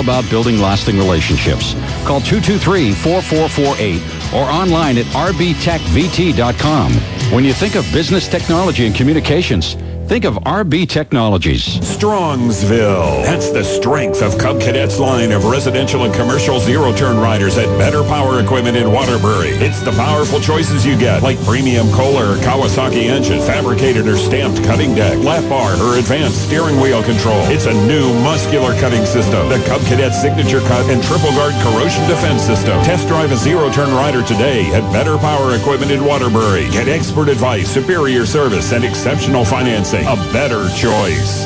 about 0.00 0.28
building 0.28 0.58
lasting 0.58 0.98
relationships. 0.98 1.74
Call 2.04 2.20
223-4448 2.20 4.34
or 4.34 4.50
online 4.50 4.98
at 4.98 5.06
rbtechvt.com. 5.06 6.92
When 7.32 7.44
you 7.44 7.52
think 7.52 7.76
of 7.76 7.84
business 7.92 8.26
technology 8.26 8.86
and 8.86 8.94
communications, 8.94 9.76
Think 10.10 10.24
of 10.24 10.42
RB 10.42 10.88
Technologies. 10.88 11.78
Strongsville. 11.78 13.22
That's 13.22 13.52
the 13.52 13.62
strength 13.62 14.22
of 14.22 14.36
Cub 14.38 14.60
Cadets 14.60 14.98
line 14.98 15.30
of 15.30 15.44
residential 15.44 16.02
and 16.02 16.12
commercial 16.12 16.58
zero-turn 16.58 17.18
riders 17.18 17.56
at 17.56 17.66
Better 17.78 18.02
Power 18.02 18.40
Equipment 18.40 18.76
in 18.76 18.90
Waterbury. 18.90 19.50
It's 19.62 19.80
the 19.82 19.92
powerful 19.92 20.40
choices 20.40 20.84
you 20.84 20.98
get, 20.98 21.22
like 21.22 21.38
premium 21.44 21.86
Kohler 21.92 22.34
or 22.34 22.36
Kawasaki 22.42 23.04
engine, 23.06 23.38
fabricated 23.38 24.08
or 24.08 24.16
stamped 24.16 24.64
cutting 24.64 24.96
deck, 24.96 25.16
lap 25.22 25.48
bar, 25.48 25.78
or 25.78 25.98
advanced 25.98 26.44
steering 26.44 26.80
wheel 26.80 27.04
control. 27.04 27.38
It's 27.46 27.66
a 27.66 27.86
new 27.86 28.12
muscular 28.26 28.74
cutting 28.80 29.06
system, 29.06 29.48
the 29.48 29.62
Cub 29.68 29.80
Cadet 29.82 30.12
Signature 30.12 30.58
Cut 30.66 30.90
and 30.90 31.00
Triple 31.04 31.30
Guard 31.38 31.54
Corrosion 31.62 32.02
Defense 32.08 32.42
System. 32.42 32.82
Test 32.82 33.06
drive 33.06 33.30
a 33.30 33.36
zero-turn 33.36 33.94
rider 33.94 34.24
today 34.24 34.66
at 34.74 34.82
Better 34.92 35.16
Power 35.18 35.54
Equipment 35.54 35.92
in 35.92 36.04
Waterbury. 36.04 36.68
Get 36.70 36.88
expert 36.88 37.28
advice, 37.28 37.70
superior 37.70 38.26
service, 38.26 38.72
and 38.72 38.82
exceptional 38.82 39.44
financing 39.44 39.99
a 40.06 40.16
better 40.32 40.68
choice. 40.76 41.44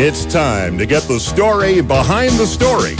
It's 0.00 0.24
time 0.26 0.78
to 0.78 0.86
get 0.86 1.02
the 1.02 1.18
story 1.18 1.80
behind 1.80 2.32
the 2.32 2.46
story. 2.46 2.92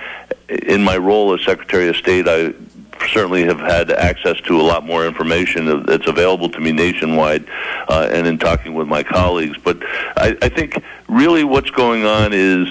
in 0.47 0.83
my 0.83 0.97
role 0.97 1.33
as 1.33 1.43
Secretary 1.43 1.89
of 1.89 1.95
State, 1.95 2.27
I 2.27 2.53
certainly 3.09 3.43
have 3.43 3.59
had 3.59 3.91
access 3.91 4.39
to 4.41 4.59
a 4.59 4.63
lot 4.63 4.85
more 4.85 5.05
information 5.05 5.83
that's 5.83 6.07
available 6.07 6.49
to 6.49 6.59
me 6.59 6.71
nationwide 6.71 7.45
uh, 7.87 8.09
and 8.11 8.27
in 8.27 8.37
talking 8.37 8.73
with 8.73 8.87
my 8.87 9.03
colleagues. 9.03 9.57
But 9.57 9.77
I, 10.17 10.37
I 10.41 10.49
think 10.49 10.81
really 11.07 11.43
what's 11.43 11.69
going 11.69 12.05
on 12.05 12.31
is 12.33 12.67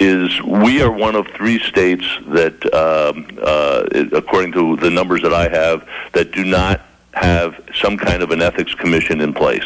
is 0.00 0.42
we 0.42 0.82
are 0.82 0.90
one 0.90 1.14
of 1.14 1.26
three 1.28 1.58
states 1.58 2.06
that, 2.28 2.64
um, 2.74 3.26
uh, 3.42 3.84
according 4.16 4.52
to 4.52 4.76
the 4.76 4.90
numbers 4.90 5.22
that 5.22 5.34
I 5.34 5.48
have, 5.48 5.88
that 6.12 6.32
do 6.32 6.44
not 6.44 6.80
have 7.12 7.60
some 7.80 7.96
kind 7.96 8.22
of 8.22 8.30
an 8.30 8.42
ethics 8.42 8.74
commission 8.74 9.20
in 9.20 9.32
place 9.32 9.64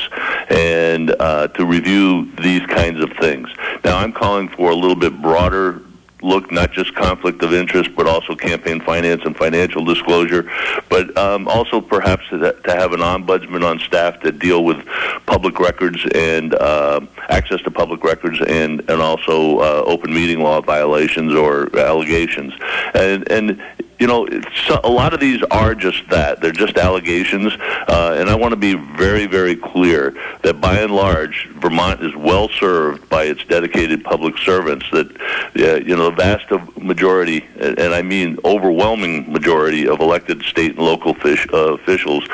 and 0.51 1.15
uh, 1.19 1.49
to 1.49 1.65
review 1.65 2.31
these 2.43 2.65
kinds 2.67 3.01
of 3.01 3.11
things. 3.19 3.49
Now, 3.85 3.99
I'm 3.99 4.13
calling 4.13 4.49
for 4.49 4.71
a 4.71 4.75
little 4.75 4.97
bit 4.97 5.21
broader 5.23 5.83
look 6.23 6.51
not 6.51 6.73
just 6.73 6.95
conflict 6.95 7.43
of 7.43 7.53
interest, 7.53 7.91
but 7.95 8.07
also 8.07 8.35
campaign 8.35 8.81
finance 8.81 9.23
and 9.25 9.37
financial 9.37 9.85
disclosure, 9.85 10.51
but 10.89 11.17
um, 11.17 11.47
also 11.49 11.81
perhaps 11.81 12.29
to, 12.31 12.39
to, 12.39 12.75
have 12.75 12.93
an 12.93 13.01
ombudsman 13.01 13.65
on 13.65 13.79
staff 13.81 14.21
to 14.21 14.33
deal 14.33 14.65
with 14.65 14.85
public 15.27 15.59
records 15.61 16.05
and 16.15 16.55
uh, 16.55 17.01
access 17.29 17.61
to 17.63 17.71
public 17.71 18.05
records 18.05 18.41
and 18.47 18.81
and 18.89 19.01
also 19.01 19.59
uh, 19.59 19.83
open 19.87 20.13
meeting 20.13 20.41
law 20.41 20.61
violations 20.61 21.35
or 21.35 21.75
allegations, 21.79 22.53
and 22.95 23.31
and 23.31 23.63
you 23.99 24.07
know, 24.07 24.29
so 24.67 24.81
a 24.85 24.89
lot 24.89 25.13
of 25.13 25.19
these 25.19 25.43
are 25.51 25.75
just 25.75 26.09
that. 26.11 26.41
They're 26.41 26.53
just 26.53 26.77
allegations. 26.79 27.53
Uh, 27.89 28.17
and 28.19 28.31
I 28.31 28.35
want 28.37 28.53
to 28.53 28.57
be 28.57 28.75
very, 28.75 29.27
very 29.27 29.57
clear 29.57 30.15
that 30.43 30.61
by 30.61 30.79
and 30.79 30.95
large, 30.95 31.49
Vermont 31.55 32.01
is 32.03 32.15
well 32.15 32.49
served 32.49 33.09
by 33.09 33.25
its 33.25 33.45
dedicated 33.45 34.05
public 34.05 34.39
servants. 34.39 34.87
That, 34.93 35.21
uh, 35.57 35.85
you 35.85 35.97
know, 35.97 36.11
the 36.11 36.17
vast 36.17 36.51
majority, 36.77 37.45
and 37.59 37.93
I 37.93 38.03
mean 38.03 38.39
overwhelming 38.45 39.33
majority 39.33 39.89
of 39.89 40.01
elected 40.01 40.43
state 40.43 40.77
and 40.77 40.85
local 40.85 41.15
fish, 41.15 41.47
uh, 41.53 41.75
officials 41.75 42.25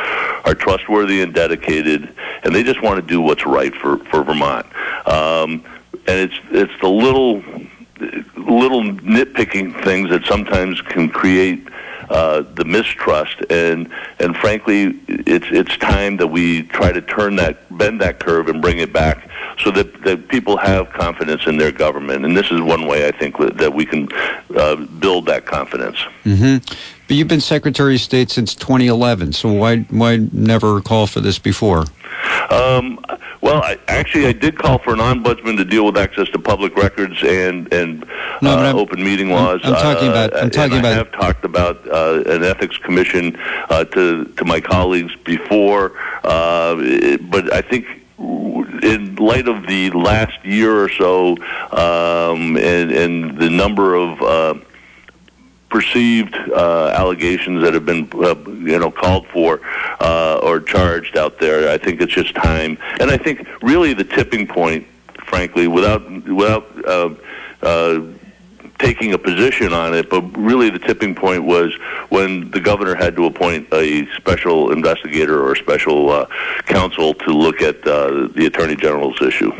are 0.44 0.54
trustworthy 0.54 1.22
and 1.22 1.32
dedicated, 1.32 2.14
and 2.42 2.54
they 2.54 2.62
just 2.62 2.82
want 2.82 2.96
to 3.00 3.06
do 3.06 3.22
what's 3.22 3.46
right 3.46 3.74
for, 3.74 3.98
for 4.06 4.22
Vermont. 4.22 4.66
Um, 5.06 5.64
and 6.06 6.30
it's, 6.30 6.38
it's 6.50 6.80
the 6.82 6.88
little 6.88 7.42
little 8.46 8.82
nitpicking 8.82 9.82
things 9.84 10.10
that 10.10 10.24
sometimes 10.24 10.80
can 10.80 11.08
create 11.08 11.66
uh, 12.10 12.42
the 12.54 12.64
mistrust 12.64 13.36
and 13.48 13.90
and 14.18 14.36
frankly 14.36 15.00
it's 15.08 15.46
it's 15.50 15.76
time 15.78 16.18
that 16.18 16.26
we 16.26 16.62
try 16.64 16.92
to 16.92 17.00
turn 17.00 17.36
that 17.36 17.56
bend 17.78 18.00
that 18.00 18.20
curve 18.20 18.48
and 18.48 18.60
bring 18.60 18.78
it 18.78 18.92
back 18.92 19.28
so 19.58 19.70
that, 19.70 20.02
that 20.02 20.28
people 20.28 20.56
have 20.56 20.90
confidence 20.90 21.46
in 21.46 21.56
their 21.56 21.72
government 21.72 22.24
and 22.24 22.36
this 22.36 22.50
is 22.50 22.60
one 22.60 22.86
way 22.86 23.06
I 23.06 23.10
think 23.10 23.36
that 23.38 23.72
we 23.72 23.86
can 23.86 24.08
uh, 24.56 24.76
build 24.76 25.26
that 25.26 25.46
confidence. 25.46 25.96
Mm-hmm. 26.24 26.56
But 27.06 27.16
you've 27.16 27.28
been 27.28 27.40
Secretary 27.40 27.96
of 27.96 28.00
State 28.00 28.30
since 28.30 28.54
2011, 28.54 29.34
so 29.34 29.52
why 29.52 29.80
why 29.90 30.26
never 30.32 30.80
call 30.80 31.06
for 31.06 31.20
this 31.20 31.38
before? 31.38 31.84
Um, 32.50 32.98
well, 33.42 33.62
I, 33.62 33.78
actually, 33.88 34.26
I 34.26 34.32
did 34.32 34.56
call 34.56 34.78
for 34.78 34.94
an 34.94 35.00
ombudsman 35.00 35.58
to 35.58 35.64
deal 35.66 35.84
with 35.84 35.98
access 35.98 36.28
to 36.30 36.38
public 36.38 36.74
records 36.76 37.22
and 37.22 37.70
and 37.72 38.06
no, 38.40 38.58
uh, 38.58 38.72
open 38.74 39.04
meeting 39.04 39.30
laws. 39.30 39.60
I'm, 39.64 39.74
I'm 39.74 39.82
talking 39.82 40.08
about. 40.08 40.34
I'm 40.34 40.46
uh, 40.46 40.50
talking 40.50 40.78
about. 40.78 40.92
I 40.92 40.96
have 40.96 41.12
talked 41.12 41.44
about 41.44 41.86
uh, 41.88 42.22
an 42.26 42.42
ethics 42.42 42.78
commission 42.78 43.36
uh, 43.68 43.84
to 43.84 44.24
to 44.24 44.44
my 44.46 44.60
colleagues 44.60 45.14
before, 45.24 45.92
uh, 46.24 46.74
but 47.20 47.52
I 47.52 47.60
think 47.60 47.86
in 48.18 49.16
light 49.16 49.48
of 49.48 49.66
the 49.66 49.90
last 49.90 50.44
year 50.44 50.84
or 50.84 50.88
so 50.88 51.32
um, 51.72 52.56
and, 52.56 52.92
and 52.92 53.38
the 53.38 53.50
number 53.50 53.94
of 53.94 54.22
uh, 54.22 54.54
perceived 55.68 56.34
uh, 56.34 56.88
allegations 56.94 57.62
that 57.62 57.74
have 57.74 57.84
been, 57.84 58.08
uh, 58.14 58.34
you 58.46 58.78
know, 58.78 58.90
called 58.90 59.26
for. 59.28 59.60
uh, 60.00 60.38
or 60.42 60.60
charged 60.60 61.16
out 61.16 61.38
there. 61.38 61.70
I 61.70 61.78
think 61.78 62.00
it's 62.00 62.12
just 62.12 62.34
time, 62.34 62.78
and 63.00 63.10
I 63.10 63.16
think 63.16 63.46
really 63.62 63.94
the 63.94 64.04
tipping 64.04 64.46
point, 64.46 64.86
frankly, 65.26 65.66
without 65.68 66.02
without. 66.26 66.66
Taking 68.84 69.14
a 69.14 69.18
position 69.18 69.72
on 69.72 69.94
it, 69.94 70.10
but 70.10 70.20
really 70.36 70.68
the 70.68 70.78
tipping 70.78 71.14
point 71.14 71.44
was 71.44 71.74
when 72.10 72.50
the 72.50 72.60
governor 72.60 72.94
had 72.94 73.16
to 73.16 73.24
appoint 73.24 73.72
a 73.72 74.06
special 74.14 74.70
investigator 74.72 75.42
or 75.42 75.56
special 75.56 76.10
uh, 76.10 76.26
counsel 76.66 77.14
to 77.14 77.32
look 77.32 77.62
at 77.62 77.76
uh, 77.86 78.28
the 78.34 78.44
attorney 78.46 78.76
general's 78.76 79.20
issue. 79.22 79.50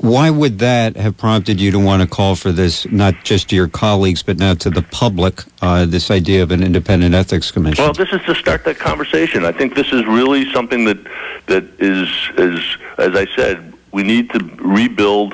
Why 0.00 0.30
would 0.30 0.60
that 0.60 0.96
have 0.96 1.16
prompted 1.16 1.60
you 1.60 1.72
to 1.72 1.78
want 1.80 2.02
to 2.02 2.08
call 2.08 2.36
for 2.36 2.52
this, 2.52 2.88
not 2.92 3.24
just 3.24 3.50
to 3.50 3.56
your 3.56 3.66
colleagues, 3.66 4.22
but 4.22 4.38
now 4.38 4.54
to 4.54 4.70
the 4.70 4.82
public, 4.82 5.42
uh, 5.60 5.86
this 5.86 6.08
idea 6.08 6.44
of 6.44 6.52
an 6.52 6.62
independent 6.62 7.16
ethics 7.16 7.50
commission? 7.50 7.82
Well, 7.82 7.92
this 7.92 8.12
is 8.12 8.22
to 8.22 8.34
start 8.36 8.64
that 8.64 8.78
conversation. 8.78 9.44
I 9.44 9.50
think 9.50 9.74
this 9.74 9.92
is 9.92 10.06
really 10.06 10.50
something 10.52 10.84
that 10.84 10.98
that 11.46 11.64
is, 11.80 12.08
is 12.36 12.76
as 12.98 13.16
I 13.16 13.26
said, 13.34 13.74
we 13.98 14.04
need 14.04 14.30
to 14.30 14.38
rebuild 14.60 15.32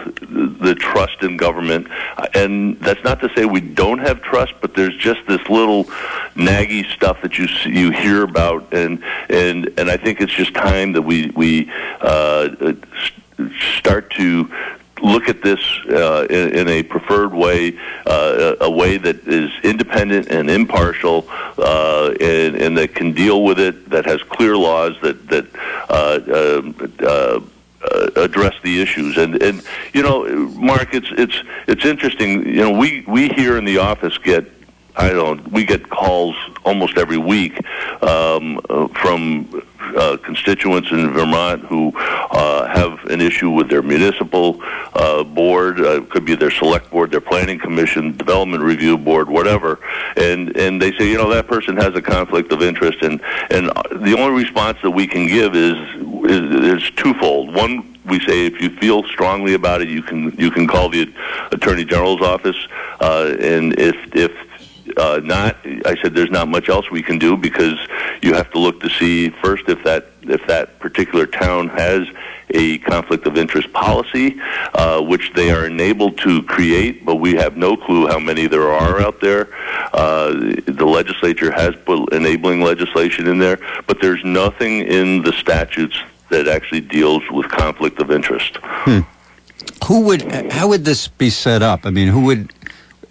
the 0.58 0.74
trust 0.74 1.22
in 1.22 1.36
government. 1.36 1.86
And 2.32 2.80
that's 2.80 3.04
not 3.04 3.20
to 3.20 3.28
say 3.34 3.44
we 3.44 3.60
don't 3.60 3.98
have 3.98 4.22
trust, 4.22 4.54
but 4.62 4.74
there's 4.74 4.96
just 4.96 5.20
this 5.28 5.46
little 5.50 5.84
naggy 6.34 6.90
stuff 6.90 7.20
that 7.20 7.36
you 7.36 7.46
you 7.70 7.90
hear 7.90 8.22
about, 8.24 8.72
and 8.72 9.04
and 9.28 9.70
and 9.76 9.90
I 9.90 9.98
think 9.98 10.22
it's 10.22 10.32
just 10.32 10.54
time 10.54 10.92
that 10.94 11.02
we 11.02 11.30
we 11.36 11.70
uh, 12.00 12.72
start 13.80 14.08
to 14.12 14.50
look 15.02 15.28
at 15.28 15.42
this 15.42 15.60
uh, 15.90 16.26
in, 16.30 16.54
in, 16.60 16.68
a 16.68 16.82
preferred 16.82 17.34
way, 17.34 17.78
uh, 18.06 18.54
a 18.62 18.70
way 18.70 18.96
that 18.96 19.28
is 19.28 19.50
independent 19.62 20.28
and 20.28 20.48
impartial, 20.48 21.26
uh, 21.58 22.14
and, 22.18 22.54
and, 22.56 22.78
that 22.78 22.94
can 22.94 23.12
deal 23.12 23.44
with 23.44 23.58
it, 23.58 23.90
that 23.90 24.06
has 24.06 24.22
clear 24.22 24.56
laws, 24.56 24.96
that 25.02 25.28
that 25.28 25.46
uh, 27.90 28.10
address 28.16 28.54
the 28.62 28.80
issues. 28.80 29.16
And 29.16 29.42
and 29.42 29.62
you 29.92 30.02
know, 30.02 30.24
Mark, 30.56 30.94
it's 30.94 31.08
it's 31.12 31.42
it's 31.66 31.84
interesting. 31.84 32.46
You 32.46 32.62
know, 32.62 32.70
we 32.70 33.04
we 33.06 33.28
here 33.28 33.56
in 33.56 33.64
the 33.64 33.78
office 33.78 34.18
get 34.18 34.50
I 34.96 35.10
don't. 35.10 35.50
We 35.50 35.64
get 35.64 35.90
calls 35.90 36.36
almost 36.64 36.98
every 36.98 37.18
week 37.18 37.58
um, 38.02 38.60
uh, 38.70 38.86
from 38.88 39.62
uh, 39.96 40.16
constituents 40.18 40.90
in 40.92 41.12
Vermont 41.12 41.62
who 41.64 41.92
uh, 41.96 42.66
have 42.68 43.04
an 43.06 43.20
issue 43.20 43.50
with 43.50 43.68
their 43.68 43.82
municipal 43.82 44.60
uh, 44.94 45.24
board. 45.24 45.80
Uh, 45.80 46.02
could 46.02 46.24
be 46.24 46.36
their 46.36 46.50
select 46.50 46.90
board, 46.90 47.10
their 47.10 47.20
planning 47.20 47.58
commission, 47.58 48.16
development 48.16 48.62
review 48.62 48.96
board, 48.96 49.28
whatever. 49.28 49.80
And 50.16 50.56
and 50.56 50.80
they 50.80 50.92
say, 50.92 51.08
you 51.08 51.18
know, 51.18 51.28
that 51.30 51.48
person 51.48 51.76
has 51.76 51.94
a 51.96 52.02
conflict 52.02 52.52
of 52.52 52.62
interest, 52.62 53.02
and 53.02 53.20
and 53.50 53.66
the 53.90 54.16
only 54.16 54.44
response 54.44 54.78
that 54.82 54.92
we 54.92 55.08
can 55.08 55.26
give 55.26 55.56
is 55.56 55.76
is, 56.24 56.90
twofold. 56.92 57.54
One 57.54 57.90
we 58.06 58.20
say 58.20 58.46
if 58.46 58.60
you 58.60 58.70
feel 58.70 59.02
strongly 59.04 59.54
about 59.54 59.80
it, 59.80 59.88
you 59.88 60.02
can 60.02 60.36
you 60.38 60.50
can 60.50 60.66
call 60.66 60.88
the 60.88 61.12
attorney 61.52 61.84
general's 61.84 62.20
office, 62.20 62.56
uh, 63.00 63.34
and 63.40 63.78
if 63.78 63.96
if 64.14 64.32
uh, 64.96 65.20
not, 65.24 65.56
I 65.86 65.96
said 66.00 66.14
there's 66.14 66.30
not 66.30 66.48
much 66.48 66.68
else 66.68 66.90
we 66.90 67.02
can 67.02 67.18
do 67.18 67.36
because 67.36 67.78
you 68.22 68.34
have 68.34 68.50
to 68.52 68.58
look 68.58 68.80
to 68.80 68.90
see 68.90 69.30
first 69.30 69.68
if 69.68 69.82
that 69.84 70.08
if 70.22 70.46
that 70.46 70.78
particular 70.78 71.26
town 71.26 71.68
has 71.68 72.06
a 72.50 72.78
conflict 72.78 73.26
of 73.26 73.36
interest 73.36 73.72
policy, 73.72 74.38
uh, 74.74 75.00
which 75.00 75.32
they 75.34 75.50
are 75.50 75.66
enabled 75.66 76.18
to 76.18 76.42
create, 76.44 77.04
but 77.04 77.16
we 77.16 77.34
have 77.34 77.56
no 77.56 77.76
clue 77.76 78.06
how 78.06 78.18
many 78.18 78.46
there 78.46 78.70
are 78.70 79.00
out 79.00 79.20
there. 79.20 79.48
Uh, 79.92 80.32
the 80.66 80.86
legislature 80.86 81.50
has 81.50 81.74
put 81.84 82.12
enabling 82.12 82.60
legislation 82.60 83.26
in 83.26 83.38
there, 83.38 83.58
but 83.86 84.00
there's 84.00 84.22
nothing 84.24 84.80
in 84.80 85.22
the 85.22 85.32
statutes 85.32 86.00
that 86.30 86.48
actually 86.48 86.80
deals 86.80 87.22
with 87.30 87.48
conflict 87.48 88.00
of 88.00 88.10
interest. 88.10 88.58
Hmm. 88.60 89.00
Who 89.86 90.00
would? 90.00 90.22
How 90.52 90.68
would 90.68 90.84
this 90.84 91.08
be 91.08 91.30
set 91.30 91.62
up? 91.62 91.84
I 91.84 91.90
mean, 91.90 92.08
who 92.08 92.24
would? 92.24 92.52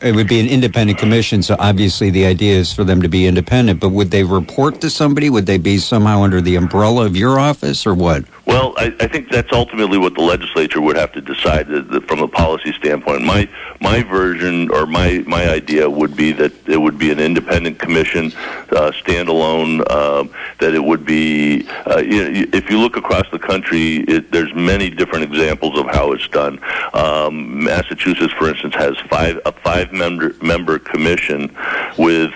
It 0.02 0.16
would 0.16 0.28
be 0.28 0.42
an 0.42 0.48
independent 0.48 1.00
commission, 1.00 1.42
so 1.44 1.56
obviously 1.60 2.10
the 2.10 2.26
idea 2.26 2.58
is 2.58 2.74
for 2.74 2.84
them 2.84 3.02
to 3.02 3.08
be 3.08 3.26
independent. 3.26 3.80
But 3.80 3.90
would 3.90 4.12
they 4.12 4.24
report 4.24 4.82
to 4.82 4.90
somebody? 4.90 5.30
Would 5.30 5.46
they 5.46 5.58
be 5.58 5.78
somehow 5.78 6.24
under 6.24 6.42
the 6.42 6.58
umbrella 6.58 7.06
of 7.06 7.16
your 7.16 7.40
office, 7.40 7.86
or 7.86 7.94
what? 7.94 8.26
Well, 8.46 8.74
I, 8.76 8.94
I 9.00 9.08
think 9.08 9.30
that's 9.30 9.54
ultimately 9.54 9.98
what 9.98 10.16
the 10.16 10.22
legislature 10.22 10.82
would 10.82 10.98
have 10.98 11.14
to 11.14 11.22
decide 11.22 11.68
from 12.08 12.20
a 12.20 12.28
policy 12.28 12.74
standpoint. 12.74 13.24
My 13.24 13.48
my 13.80 14.04
version 14.04 14.70
or 14.70 14.86
my 14.86 15.24
my 15.26 15.50
idea 15.50 15.90
would 15.90 16.16
be 16.16 16.34
that 16.34 16.52
it 16.68 16.78
would 16.78 16.98
be 16.98 17.10
an 17.12 17.20
independent 17.20 17.80
commission, 17.80 18.34
uh, 18.72 18.92
standalone. 18.92 19.82
Uh, 19.90 20.26
that 20.60 20.74
it 20.74 20.84
would 20.84 21.06
be. 21.06 21.66
Uh, 21.90 22.00
you 22.00 22.24
know, 22.24 22.46
if 22.52 22.70
you 22.70 22.80
look 22.80 22.98
across 22.98 23.30
the 23.32 23.40
country, 23.40 23.98
it, 24.10 24.32
there's 24.32 24.54
many 24.54 24.90
different 24.90 25.24
examples 25.24 25.78
of 25.80 25.86
how 25.88 26.12
it's 26.12 26.28
done. 26.28 26.60
Um, 26.94 27.64
Massachusetts, 27.64 28.34
for 28.34 28.50
instance, 28.50 28.76
has 28.76 28.98
five 29.10 29.40
a 29.46 29.54
five 29.54 29.94
member 29.94 30.36
member 30.42 30.80
commission 30.80 31.56
with 31.98 32.34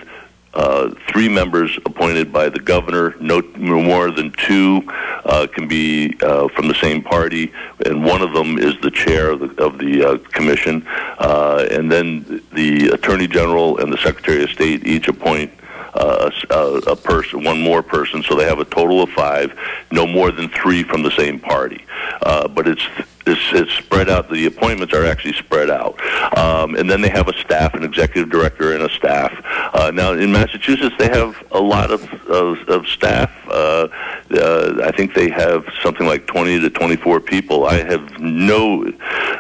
uh, 0.54 0.90
three 1.10 1.30
members 1.30 1.78
appointed 1.86 2.32
by 2.32 2.50
the 2.50 2.60
governor. 2.60 3.16
No 3.20 3.42
more 3.62 4.12
than 4.12 4.32
two 4.32 4.84
uh, 5.26 5.48
can 5.52 5.68
be 5.68 6.16
uh, 6.22 6.48
from 6.50 6.68
the 6.68 6.76
same 6.76 7.02
party, 7.04 7.52
and 7.86 8.04
one 8.04 8.22
of 8.22 8.34
them 8.34 8.58
is 8.58 8.76
the 8.82 8.92
chair 8.92 9.30
of 9.32 9.40
the, 9.40 9.64
of 9.64 9.78
the 9.78 10.04
uh, 10.04 10.18
commission. 10.32 10.86
Uh, 11.20 11.68
and 11.70 11.92
then 11.92 12.42
the 12.54 12.90
attorney 12.90 13.28
general 13.28 13.80
and 13.80 13.92
the 13.92 13.98
secretary 13.98 14.44
of 14.44 14.50
state 14.50 14.86
each 14.86 15.08
appoint. 15.08 15.52
Uh, 15.98 16.30
a, 16.52 16.92
a 16.92 16.96
person, 16.96 17.44
one 17.44 17.60
more 17.60 17.82
person, 17.82 18.22
so 18.22 18.36
they 18.36 18.46
have 18.46 18.60
a 18.60 18.66
total 18.66 19.02
of 19.02 19.10
five. 19.10 19.52
No 19.92 20.06
more 20.06 20.32
than 20.32 20.48
three 20.50 20.84
from 20.84 21.02
the 21.02 21.12
same 21.12 21.40
party, 21.40 21.84
but 22.22 22.68
it's 22.68 22.88
it's, 23.26 23.42
it's 23.52 23.74
spread 23.74 24.10
out. 24.10 24.30
The 24.30 24.46
appointments 24.46 24.94
are 24.94 25.06
actually 25.06 25.34
spread 25.34 25.70
out, 25.70 26.00
um, 26.38 26.76
and 26.76 26.90
then 26.90 27.02
they 27.02 27.10
have 27.10 27.28
a 27.28 27.38
staff, 27.40 27.74
an 27.74 27.84
executive 27.84 28.30
director, 28.30 28.74
and 28.74 28.84
a 28.84 28.90
staff. 28.90 29.34
Uh, 29.74 29.92
now 29.92 30.14
in 30.14 30.32
Massachusetts, 30.32 30.96
they 30.98 31.10
have 31.10 31.44
a 31.52 31.60
lot 31.60 31.92
of 31.92 32.04
of, 32.28 32.60
of 32.70 32.88
staff. 32.88 33.32
Uh, 33.50 33.88
uh, 34.32 34.82
I 34.84 34.92
think 34.92 35.14
they 35.14 35.30
have 35.30 35.66
something 35.82 36.06
like 36.06 36.28
twenty 36.28 36.60
to 36.60 36.70
twenty 36.70 36.96
four 36.96 37.20
people. 37.20 37.66
I 37.66 37.84
have 37.84 38.20
no 38.20 38.84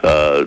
uh, 0.04 0.46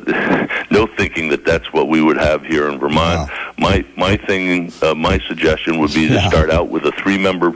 no 0.71 0.87
thinking 0.87 1.29
that 1.29 1.45
that's 1.45 1.73
what 1.73 1.89
we 1.89 2.03
would 2.03 2.17
have 2.17 2.45
here 2.45 2.69
in 2.69 2.79
Vermont. 2.79 3.31
Wow. 3.31 3.53
My 3.59 3.85
my 3.97 4.17
thing, 4.17 4.73
uh, 4.83 4.95
my 4.95 5.19
suggestion 5.21 5.79
would 5.79 5.93
be 5.93 6.09
to 6.09 6.21
start 6.23 6.51
out 6.51 6.69
with 6.69 6.85
a 6.87 6.93
three 6.93 7.19
member 7.19 7.51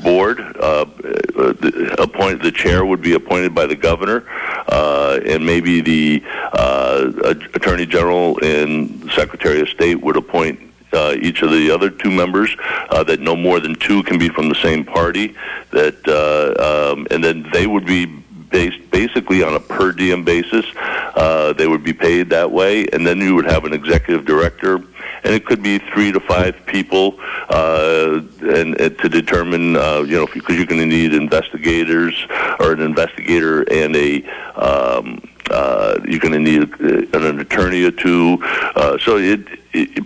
board. 0.00 0.40
Uh, 0.40 0.84
the, 0.84 1.96
appoint 1.98 2.42
the 2.42 2.52
chair 2.52 2.84
would 2.84 3.00
be 3.00 3.14
appointed 3.14 3.54
by 3.54 3.66
the 3.66 3.76
governor. 3.76 4.24
Uh, 4.68 5.20
and 5.26 5.44
maybe 5.44 5.80
the 5.80 6.22
uh, 6.52 7.34
Attorney 7.54 7.86
General 7.86 8.38
and 8.42 9.10
Secretary 9.12 9.60
of 9.60 9.68
State 9.68 10.02
would 10.02 10.16
appoint 10.16 10.60
uh, 10.94 11.14
each 11.20 11.42
of 11.42 11.50
the 11.50 11.70
other 11.70 11.90
two 11.90 12.10
members, 12.10 12.54
uh, 12.90 13.02
that 13.04 13.20
no 13.20 13.36
more 13.36 13.60
than 13.60 13.74
two 13.74 14.02
can 14.04 14.18
be 14.18 14.28
from 14.28 14.48
the 14.48 14.54
same 14.54 14.84
party, 14.84 15.34
that 15.70 15.96
uh, 16.08 16.92
um, 16.92 17.06
and 17.10 17.22
then 17.22 17.48
they 17.52 17.66
would 17.66 17.86
be 17.86 18.06
based 18.06 18.90
basically 18.90 19.42
on 19.42 19.54
a 19.54 19.60
per 19.60 19.92
diem 19.92 20.24
basis. 20.24 20.64
Uh, 20.76 21.52
they 21.52 21.66
would 21.66 21.82
be 21.82 21.92
paid 21.92 22.30
that 22.30 22.50
way, 22.50 22.86
and 22.92 23.06
then 23.06 23.18
you 23.18 23.34
would 23.34 23.46
have 23.46 23.64
an 23.64 23.72
executive 23.72 24.24
director 24.24 24.80
and 25.24 25.32
it 25.32 25.46
could 25.46 25.62
be 25.62 25.78
three 25.78 26.12
to 26.12 26.20
five 26.20 26.54
people, 26.66 27.18
uh, 27.48 28.20
and, 28.42 28.78
and 28.78 28.98
to 28.98 29.08
determine, 29.08 29.74
uh, 29.74 30.00
you 30.00 30.16
know, 30.16 30.26
because 30.26 30.56
you're 30.56 30.66
going 30.66 30.80
to 30.80 30.86
need 30.86 31.14
investigators 31.14 32.26
or 32.60 32.72
an 32.72 32.80
investigator 32.80 33.62
and 33.72 33.96
a. 33.96 34.22
Um, 34.54 35.22
uh, 35.50 36.00
you're 36.06 36.20
going 36.20 36.32
to 36.32 36.38
need 36.38 36.62
an, 36.80 37.38
attorney 37.38 37.84
or 37.84 37.90
two. 37.90 38.38
Uh, 38.74 38.96
so 38.96 39.18
it, 39.18 39.40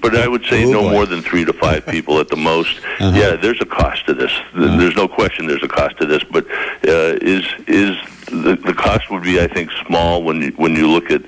but 0.00 0.16
I 0.16 0.26
would 0.26 0.44
say 0.46 0.64
oh, 0.64 0.70
no 0.70 0.82
boy. 0.82 0.92
more 0.92 1.06
than 1.06 1.22
three 1.22 1.44
to 1.44 1.52
five 1.52 1.86
people 1.94 2.18
at 2.20 2.28
the 2.28 2.36
most. 2.36 2.78
Uh-huh. 2.98 3.12
Yeah, 3.14 3.36
there's 3.36 3.60
a 3.60 3.66
cost 3.66 4.06
to 4.06 4.14
this. 4.14 4.32
Uh-huh. 4.32 4.76
There's 4.76 4.96
no 4.96 5.08
question 5.08 5.46
there's 5.46 5.62
a 5.62 5.68
cost 5.68 5.98
to 5.98 6.06
this. 6.06 6.24
But 6.24 6.46
uh, 6.86 7.18
is 7.20 7.44
is 7.66 7.96
the 8.26 8.58
the 8.64 8.74
cost 8.74 9.10
would 9.10 9.22
be 9.22 9.40
I 9.40 9.46
think 9.46 9.70
small 9.86 10.22
when 10.22 10.42
you, 10.42 10.52
when 10.56 10.74
you 10.74 10.88
look 10.88 11.10
at 11.10 11.22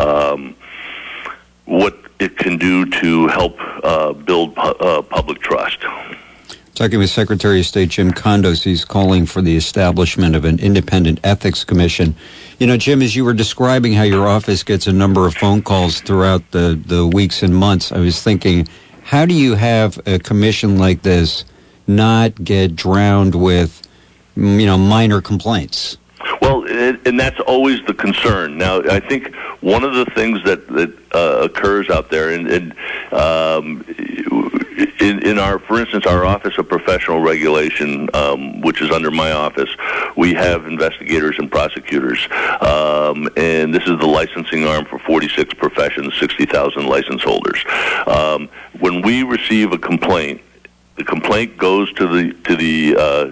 um, 0.00 0.56
what 1.64 1.96
it 2.18 2.36
can 2.36 2.58
do 2.58 2.86
to 2.86 3.26
help 3.28 3.56
uh, 3.82 4.12
build 4.12 4.54
pu- 4.54 4.62
uh, 4.62 5.02
public 5.02 5.40
trust. 5.40 5.80
Talking 6.74 6.98
with 6.98 7.10
Secretary 7.10 7.60
of 7.60 7.66
State 7.66 7.90
Jim 7.90 8.10
Condos, 8.10 8.64
he's 8.64 8.84
calling 8.84 9.26
for 9.26 9.40
the 9.40 9.56
establishment 9.56 10.34
of 10.34 10.44
an 10.44 10.58
independent 10.58 11.20
ethics 11.22 11.62
commission. 11.62 12.16
You 12.58 12.68
know, 12.68 12.76
Jim, 12.76 13.02
as 13.02 13.16
you 13.16 13.24
were 13.24 13.34
describing 13.34 13.92
how 13.94 14.04
your 14.04 14.28
office 14.28 14.62
gets 14.62 14.86
a 14.86 14.92
number 14.92 15.26
of 15.26 15.34
phone 15.34 15.60
calls 15.60 16.00
throughout 16.00 16.48
the, 16.52 16.80
the 16.86 17.04
weeks 17.04 17.42
and 17.42 17.54
months, 17.54 17.90
I 17.90 17.98
was 17.98 18.22
thinking, 18.22 18.68
how 19.02 19.26
do 19.26 19.34
you 19.34 19.56
have 19.56 19.98
a 20.06 20.20
commission 20.20 20.78
like 20.78 21.02
this 21.02 21.44
not 21.88 22.42
get 22.44 22.76
drowned 22.76 23.34
with, 23.34 23.82
you 24.36 24.66
know, 24.66 24.78
minor 24.78 25.20
complaints? 25.20 25.98
Well, 26.40 26.64
and 26.64 27.18
that's 27.18 27.40
always 27.40 27.84
the 27.86 27.94
concern. 27.94 28.56
Now, 28.56 28.82
I 28.82 29.00
think 29.00 29.34
one 29.60 29.82
of 29.82 29.94
the 29.94 30.06
things 30.06 30.42
that 30.44 30.66
that 30.68 30.92
uh, 31.12 31.40
occurs 31.42 31.90
out 31.90 32.10
there, 32.10 32.30
and, 32.30 32.48
and 32.48 32.72
um, 33.12 33.84
in, 35.00 35.22
in 35.26 35.38
our, 35.38 35.58
for 35.58 35.80
instance, 35.80 36.06
our 36.06 36.24
Office 36.24 36.58
of 36.58 36.68
Professional 36.68 37.20
Regulation, 37.20 38.08
um, 38.14 38.60
which 38.60 38.80
is 38.80 38.90
under 38.90 39.10
my 39.10 39.32
office, 39.32 39.70
we 40.16 40.34
have 40.34 40.66
investigators 40.66 41.36
and 41.38 41.50
prosecutors, 41.50 42.26
um, 42.60 43.28
and 43.36 43.74
this 43.74 43.84
is 43.84 43.98
the 43.98 44.06
licensing 44.06 44.66
arm 44.66 44.84
for 44.84 44.98
46 45.00 45.54
professions, 45.54 46.14
60,000 46.18 46.86
license 46.86 47.22
holders. 47.22 47.64
Um, 48.06 48.48
when 48.80 49.02
we 49.02 49.22
receive 49.22 49.72
a 49.72 49.78
complaint, 49.78 50.40
the 50.96 51.04
complaint 51.04 51.56
goes 51.56 51.92
to 51.94 52.06
the 52.06 52.32
to 52.44 52.54
the 52.54 52.94
uh, 52.96 53.24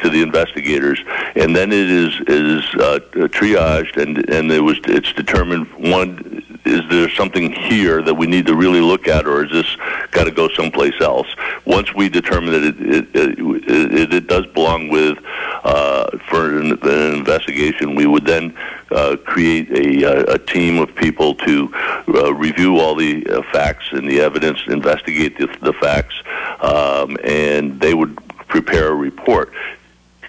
to 0.00 0.10
the 0.10 0.22
investigators, 0.22 1.02
and 1.34 1.56
then 1.56 1.72
it 1.72 1.90
is 1.90 2.14
is 2.28 2.62
uh, 2.76 3.00
triaged, 3.32 4.00
and 4.00 4.30
and 4.30 4.50
it 4.52 4.60
was 4.60 4.78
it's 4.84 5.12
determined 5.14 5.66
one 5.74 6.49
is 6.64 6.82
there 6.90 7.08
something 7.10 7.52
here 7.52 8.02
that 8.02 8.14
we 8.14 8.26
need 8.26 8.46
to 8.46 8.54
really 8.54 8.80
look 8.80 9.08
at, 9.08 9.26
or 9.26 9.44
is 9.44 9.50
this 9.50 9.76
got 10.10 10.24
to 10.24 10.30
go 10.30 10.48
someplace 10.48 11.00
else? 11.00 11.26
Once 11.64 11.94
we 11.94 12.08
determine 12.08 12.52
that 12.52 12.64
it 12.64 12.80
it, 12.80 13.38
it, 13.68 14.14
it 14.14 14.26
does 14.26 14.46
belong 14.46 14.88
with 14.88 15.18
uh, 15.64 16.18
for 16.28 16.58
an, 16.58 16.78
an, 16.82 17.12
investigation, 17.14 17.94
we 17.94 18.06
would 18.06 18.24
then 18.24 18.56
uh, 18.90 19.16
create 19.24 19.70
a, 19.70 20.32
a, 20.32 20.38
team 20.38 20.78
of 20.78 20.94
people 20.94 21.34
to 21.34 21.72
uh, 22.08 22.32
review 22.34 22.78
all 22.78 22.94
the 22.94 23.24
uh, 23.26 23.42
facts 23.52 23.92
and 23.92 24.08
the 24.08 24.20
evidence, 24.20 24.58
investigate 24.66 25.38
the, 25.38 25.46
the 25.60 25.72
facts, 25.74 26.14
um, 26.60 27.16
and 27.22 27.80
they 27.80 27.94
would 27.94 28.16
prepare 28.48 28.88
a 28.88 28.94
report. 28.94 29.52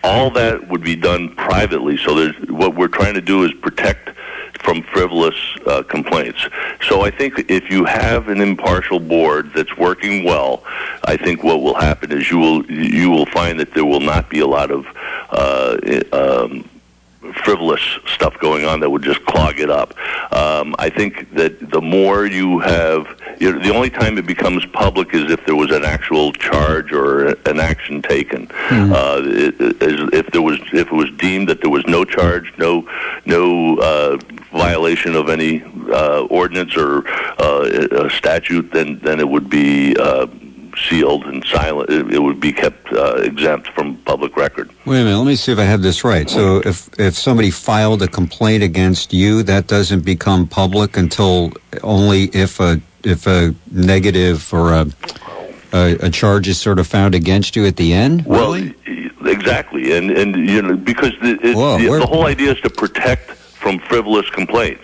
All 0.03 0.29
that 0.31 0.67
would 0.67 0.83
be 0.83 0.95
done 0.95 1.35
privately. 1.35 1.97
So 1.97 2.31
what 2.49 2.75
we're 2.75 2.87
trying 2.87 3.13
to 3.13 3.21
do 3.21 3.43
is 3.43 3.53
protect 3.53 4.09
from 4.63 4.83
frivolous 4.83 5.35
uh, 5.65 5.83
complaints. 5.83 6.47
So 6.87 7.01
I 7.01 7.11
think 7.11 7.49
if 7.49 7.69
you 7.69 7.85
have 7.85 8.29
an 8.29 8.41
impartial 8.41 8.99
board 8.99 9.51
that's 9.53 9.75
working 9.77 10.23
well, 10.23 10.63
I 11.05 11.17
think 11.17 11.43
what 11.43 11.61
will 11.61 11.75
happen 11.75 12.11
is 12.11 12.29
you 12.29 12.39
will 12.39 12.65
you 12.71 13.09
will 13.09 13.25
find 13.25 13.59
that 13.59 13.73
there 13.73 13.85
will 13.85 13.99
not 13.99 14.29
be 14.29 14.39
a 14.39 14.47
lot 14.47 14.71
of 14.71 14.85
uh, 15.31 15.77
um, 16.13 16.69
frivolous 17.43 17.81
stuff 18.07 18.37
going 18.39 18.65
on 18.65 18.79
that 18.79 18.89
would 18.89 19.03
just 19.03 19.23
clog 19.25 19.59
it 19.59 19.69
up. 19.69 19.93
Um, 20.33 20.75
I 20.79 20.89
think 20.89 21.33
that 21.35 21.71
the 21.71 21.81
more 21.81 22.25
you 22.25 22.59
have, 22.59 23.07
you 23.39 23.51
know, 23.51 23.59
the 23.59 23.73
only 23.73 23.89
time 23.89 24.17
it 24.17 24.25
becomes 24.25 24.65
public 24.67 25.13
is 25.13 25.31
if 25.31 25.45
there 25.45 25.55
was 25.55 25.71
an 25.71 25.83
actual 25.83 26.33
charge 26.33 26.91
or 26.91 27.27
an 27.27 27.59
action 27.59 28.01
taken. 28.01 28.47
Mm-hmm. 28.47 28.93
Uh, 28.93 29.21
it, 29.23 29.55
if 30.13 30.27
there 30.31 30.41
was, 30.41 30.59
if 30.73 30.87
it 30.87 30.91
was 30.91 31.11
deemed 31.11 31.47
that 31.49 31.61
there 31.61 31.69
was 31.69 31.85
no 31.87 32.05
charge, 32.05 32.53
no, 32.57 32.89
no 33.25 33.77
uh, 33.77 34.17
violation 34.51 35.15
of 35.15 35.29
any 35.29 35.63
uh, 35.91 36.21
ordinance 36.29 36.75
or 36.75 37.07
uh, 37.39 38.09
statute, 38.09 38.71
then 38.71 38.99
then 38.99 39.19
it 39.19 39.27
would 39.27 39.49
be 39.49 39.95
uh, 39.97 40.27
sealed 40.77 41.25
and 41.25 41.45
silent. 41.45 41.89
It, 41.89 42.13
it 42.13 42.19
would 42.19 42.39
be 42.39 42.51
kept 42.51 42.91
uh, 42.93 43.15
exempt 43.15 43.69
from 43.69 43.97
public 43.97 44.35
record. 44.35 44.69
Wait 44.85 45.01
a 45.01 45.03
minute. 45.03 45.17
Let 45.17 45.27
me 45.27 45.35
see 45.35 45.51
if 45.51 45.59
I 45.59 45.63
have 45.63 45.81
this 45.81 46.03
right. 46.03 46.29
So, 46.29 46.61
if 46.65 46.89
if 46.99 47.15
somebody 47.15 47.51
filed 47.51 48.01
a 48.01 48.07
complaint 48.07 48.63
against 48.63 49.13
you, 49.13 49.43
that 49.43 49.67
doesn't 49.67 50.05
become 50.05 50.47
public 50.47 50.97
until 50.97 51.53
only 51.83 52.25
if 52.33 52.59
a 52.59 52.81
if 53.03 53.27
a 53.27 53.53
negative 53.71 54.53
or 54.53 54.73
a 54.73 54.87
a, 55.73 55.97
a 56.01 56.09
charge 56.09 56.47
is 56.47 56.59
sort 56.59 56.79
of 56.79 56.87
found 56.87 57.15
against 57.15 57.55
you 57.55 57.65
at 57.65 57.77
the 57.77 57.93
end. 57.93 58.25
Really? 58.27 58.75
Well, 58.85 59.27
exactly, 59.27 59.95
and 59.95 60.11
and 60.11 60.35
you 60.35 60.61
know 60.61 60.75
because 60.75 61.13
the, 61.21 61.31
it, 61.41 61.55
the, 61.55 61.99
the 61.99 62.07
whole 62.07 62.25
idea 62.25 62.51
is 62.51 62.61
to 62.61 62.69
protect 62.69 63.31
from 63.61 63.79
frivolous 63.79 64.29
complaints. 64.29 64.83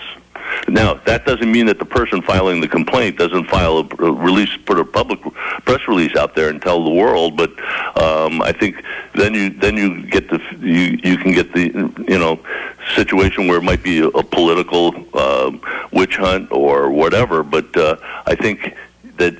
Now, 0.67 0.95
that 1.05 1.25
doesn't 1.25 1.51
mean 1.51 1.65
that 1.67 1.79
the 1.79 1.85
person 1.85 2.21
filing 2.21 2.61
the 2.61 2.67
complaint 2.67 3.17
doesn't 3.17 3.45
file 3.45 3.79
a, 3.79 3.83
release, 4.11 4.55
put 4.65 4.79
a 4.79 4.85
public 4.85 5.19
press 5.65 5.87
release 5.87 6.15
out 6.15 6.35
there 6.35 6.49
and 6.49 6.61
tell 6.61 6.83
the 6.83 6.89
world. 6.89 7.37
But 7.37 7.51
um, 8.01 8.41
I 8.41 8.51
think 8.51 8.83
then 9.13 9.33
you 9.33 9.49
then 9.49 9.77
you 9.77 10.05
get 10.07 10.29
the 10.29 10.41
you 10.59 10.99
you 11.03 11.17
can 11.17 11.31
get 11.33 11.53
the 11.53 11.67
you 12.07 12.17
know 12.17 12.39
situation 12.95 13.47
where 13.47 13.57
it 13.57 13.63
might 13.63 13.83
be 13.83 13.99
a, 13.99 14.07
a 14.07 14.23
political 14.23 14.95
um, 15.17 15.61
witch 15.91 16.15
hunt 16.15 16.51
or 16.51 16.89
whatever. 16.89 17.43
But 17.43 17.75
uh, 17.75 17.97
I 18.25 18.35
think 18.35 18.73
that 19.17 19.35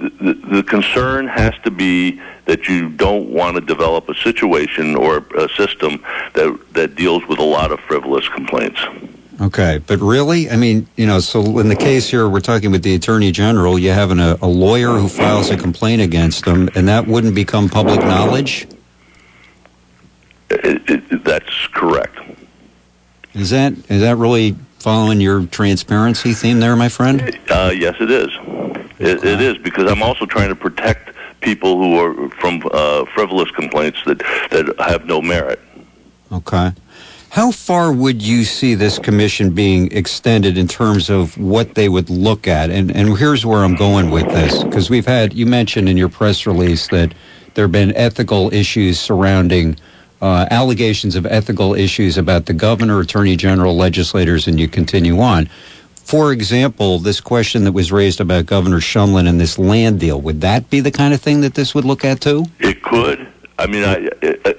the, 0.00 0.32
the 0.50 0.62
concern 0.62 1.26
has 1.28 1.54
to 1.64 1.70
be 1.70 2.20
that 2.46 2.68
you 2.68 2.88
don't 2.88 3.30
want 3.30 3.54
to 3.56 3.60
develop 3.60 4.08
a 4.08 4.14
situation 4.14 4.96
or 4.96 5.18
a 5.36 5.48
system 5.50 6.02
that 6.34 6.58
that 6.72 6.94
deals 6.94 7.26
with 7.28 7.38
a 7.38 7.44
lot 7.44 7.70
of 7.70 7.80
frivolous 7.80 8.26
complaints. 8.28 8.80
Okay, 9.40 9.80
but 9.86 9.98
really, 10.00 10.50
I 10.50 10.56
mean, 10.56 10.86
you 10.96 11.06
know, 11.06 11.18
so 11.20 11.58
in 11.60 11.68
the 11.68 11.76
case 11.76 12.10
here, 12.10 12.28
we're 12.28 12.40
talking 12.40 12.70
with 12.70 12.82
the 12.82 12.94
attorney 12.94 13.32
general. 13.32 13.78
You 13.78 13.90
have 13.90 14.10
an, 14.10 14.20
a, 14.20 14.36
a 14.42 14.46
lawyer 14.46 14.98
who 14.98 15.08
files 15.08 15.48
a 15.48 15.56
complaint 15.56 16.02
against 16.02 16.44
them, 16.44 16.68
and 16.74 16.88
that 16.88 17.06
wouldn't 17.06 17.34
become 17.34 17.70
public 17.70 18.00
knowledge. 18.00 18.66
It, 20.50 20.82
it, 20.90 21.24
that's 21.24 21.68
correct. 21.68 22.18
Is 23.32 23.50
that 23.50 23.72
is 23.88 24.00
that 24.02 24.16
really 24.16 24.56
following 24.78 25.20
your 25.20 25.46
transparency 25.46 26.34
theme 26.34 26.60
there, 26.60 26.74
my 26.76 26.88
friend? 26.88 27.38
Uh, 27.48 27.72
yes, 27.74 27.94
it 28.00 28.10
is. 28.10 28.30
It, 29.00 29.24
it 29.24 29.40
is 29.40 29.58
because 29.58 29.90
I'm 29.90 30.02
also 30.02 30.26
trying 30.26 30.50
to 30.50 30.54
protect 30.54 31.16
people 31.40 31.78
who 31.78 31.98
are 31.98 32.30
from 32.40 32.62
uh, 32.70 33.06
frivolous 33.06 33.50
complaints 33.50 33.98
that 34.04 34.18
that 34.50 34.74
have 34.78 35.06
no 35.06 35.20
merit. 35.20 35.58
Okay. 36.30 36.72
How 37.30 37.50
far 37.52 37.92
would 37.92 38.20
you 38.20 38.44
see 38.44 38.74
this 38.74 38.98
commission 38.98 39.50
being 39.54 39.90
extended 39.92 40.58
in 40.58 40.66
terms 40.66 41.08
of 41.08 41.38
what 41.38 41.76
they 41.76 41.88
would 41.88 42.10
look 42.10 42.48
at? 42.48 42.70
And, 42.70 42.94
and 42.94 43.16
here's 43.16 43.46
where 43.46 43.64
I'm 43.64 43.76
going 43.76 44.10
with 44.10 44.26
this, 44.26 44.64
because 44.64 44.90
we've 44.90 45.06
had, 45.06 45.32
you 45.32 45.46
mentioned 45.46 45.88
in 45.88 45.96
your 45.96 46.08
press 46.08 46.44
release 46.44 46.88
that 46.88 47.14
there 47.54 47.64
have 47.64 47.72
been 47.72 47.94
ethical 47.94 48.52
issues 48.52 48.98
surrounding 48.98 49.76
uh, 50.20 50.46
allegations 50.50 51.14
of 51.14 51.24
ethical 51.24 51.74
issues 51.74 52.18
about 52.18 52.46
the 52.46 52.52
governor, 52.52 52.98
attorney 52.98 53.36
general, 53.36 53.76
legislators, 53.76 54.48
and 54.48 54.58
you 54.58 54.66
continue 54.66 55.20
on. 55.20 55.48
For 56.10 56.32
example, 56.32 56.98
this 56.98 57.20
question 57.20 57.62
that 57.62 57.70
was 57.70 57.92
raised 57.92 58.20
about 58.20 58.46
Governor 58.46 58.80
Shumlin 58.80 59.28
and 59.28 59.40
this 59.40 59.60
land 59.60 60.00
deal, 60.00 60.20
would 60.20 60.40
that 60.40 60.68
be 60.68 60.80
the 60.80 60.90
kind 60.90 61.14
of 61.14 61.20
thing 61.20 61.42
that 61.42 61.54
this 61.54 61.72
would 61.72 61.84
look 61.84 62.04
at 62.04 62.20
too? 62.20 62.46
It 62.58 62.82
could. 62.82 63.28
I 63.60 63.68
mean, 63.68 63.84
I 63.84 64.08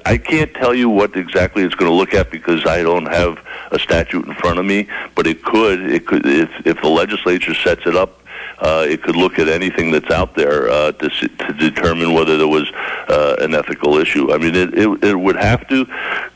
I 0.06 0.18
can't 0.18 0.54
tell 0.54 0.74
you 0.74 0.88
what 0.88 1.18
exactly 1.18 1.64
it's 1.64 1.76
going 1.76 1.92
to 1.92 1.94
look 1.94 2.14
at 2.14 2.32
because 2.32 2.66
I 2.66 2.82
don't 2.84 3.08
have 3.08 3.38
a 3.72 3.80
statute 3.80 4.26
in 4.28 4.34
front 4.36 4.60
of 4.60 4.66
me. 4.66 4.88
But 5.14 5.28
it 5.28 5.44
could, 5.44 5.82
it 5.92 6.08
could, 6.08 6.26
if 6.26 6.50
if 6.66 6.80
the 6.82 6.88
legislature 6.88 7.54
sets 7.54 7.86
it 7.86 7.98
up 7.98 8.22
uh, 8.62 8.86
it 8.88 9.02
could 9.02 9.16
look 9.16 9.40
at 9.40 9.48
anything 9.48 9.92
that's 9.92 10.12
out 10.12 10.36
there 10.36 10.70
uh, 10.70 10.92
to, 10.92 11.10
to 11.10 11.54
determine 11.54 12.14
whether 12.14 12.38
there 12.38 12.48
was 12.48 12.72
uh, 13.10 13.36
an 13.40 13.56
ethical 13.56 13.98
issue. 13.98 14.32
I 14.32 14.38
mean, 14.38 14.56
it, 14.56 14.78
it, 14.78 15.04
it 15.04 15.16
would 15.16 15.36
have 15.36 15.68
to, 15.70 15.88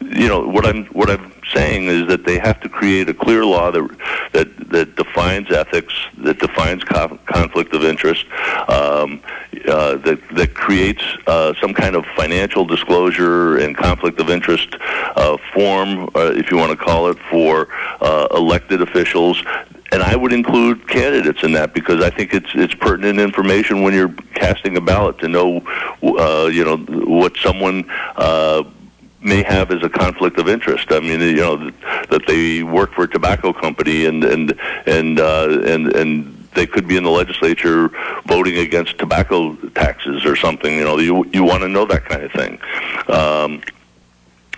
you 0.01 0.27
know, 0.27 0.47
what 0.47 0.65
I'm 0.65 0.85
what 0.87 1.09
I'm 1.09 1.31
saying 1.53 1.85
is 1.85 2.07
that 2.07 2.25
they 2.25 2.39
have 2.39 2.59
to 2.61 2.69
create 2.69 3.09
a 3.09 3.13
clear 3.13 3.45
law 3.45 3.71
that 3.71 3.87
that 4.33 4.69
that 4.69 4.95
defines 4.95 5.51
ethics, 5.51 5.93
that 6.17 6.39
defines 6.39 6.83
co- 6.83 7.19
conflict 7.25 7.73
of 7.73 7.83
interest, 7.83 8.25
um, 8.67 9.21
uh, 9.67 9.95
that 9.97 10.19
that 10.31 10.53
creates 10.53 11.03
uh, 11.27 11.53
some 11.61 11.73
kind 11.73 11.95
of 11.95 12.05
financial 12.15 12.65
disclosure 12.65 13.57
and 13.57 13.77
conflict 13.77 14.19
of 14.19 14.29
interest 14.29 14.75
uh, 14.81 15.37
form, 15.53 16.09
uh, 16.15 16.31
if 16.35 16.51
you 16.51 16.57
want 16.57 16.71
to 16.71 16.77
call 16.77 17.07
it, 17.09 17.17
for 17.29 17.67
uh, 18.01 18.27
elected 18.31 18.81
officials. 18.81 19.41
And 19.91 20.01
I 20.01 20.15
would 20.15 20.33
include 20.33 20.89
candidates 20.89 21.43
in 21.43 21.53
that 21.53 21.73
because 21.73 22.03
I 22.03 22.09
think 22.09 22.33
it's 22.33 22.49
it's 22.55 22.73
pertinent 22.73 23.19
information 23.19 23.83
when 23.83 23.93
you're 23.93 24.13
casting 24.33 24.75
a 24.77 24.81
ballot 24.81 25.19
to 25.19 25.27
know, 25.27 25.61
uh, 26.03 26.49
you 26.51 26.65
know, 26.65 26.77
what 26.77 27.37
someone 27.37 27.85
may 29.25 29.43
have 29.43 29.71
as 29.71 29.83
a 29.83 29.89
conflict 29.89 30.39
of 30.39 30.47
interest. 30.47 30.91
I 30.91 30.99
mean, 30.99 31.19
you 31.19 31.35
know, 31.35 31.71
that 32.09 32.23
they 32.27 32.63
work 32.63 32.93
for 32.93 33.03
a 33.03 33.09
tobacco 33.09 33.51
company 33.51 34.05
and 34.05 34.23
and 34.23 34.59
and 34.85 35.19
uh, 35.19 35.61
and 35.65 35.93
and 35.95 36.47
they 36.53 36.65
could 36.67 36.87
be 36.87 36.95
in 36.95 37.03
the 37.03 37.09
legislature 37.09 37.89
voting 38.25 38.57
against 38.59 38.97
tobacco 38.97 39.55
taxes 39.75 40.25
or 40.25 40.35
something. 40.35 40.73
You 40.75 40.83
know, 40.83 40.99
you 40.99 41.25
you 41.33 41.43
want 41.43 41.61
to 41.63 41.67
know 41.67 41.85
that 41.85 42.05
kind 42.05 42.23
of 42.23 42.31
thing. 42.31 42.59
Um, 43.09 43.61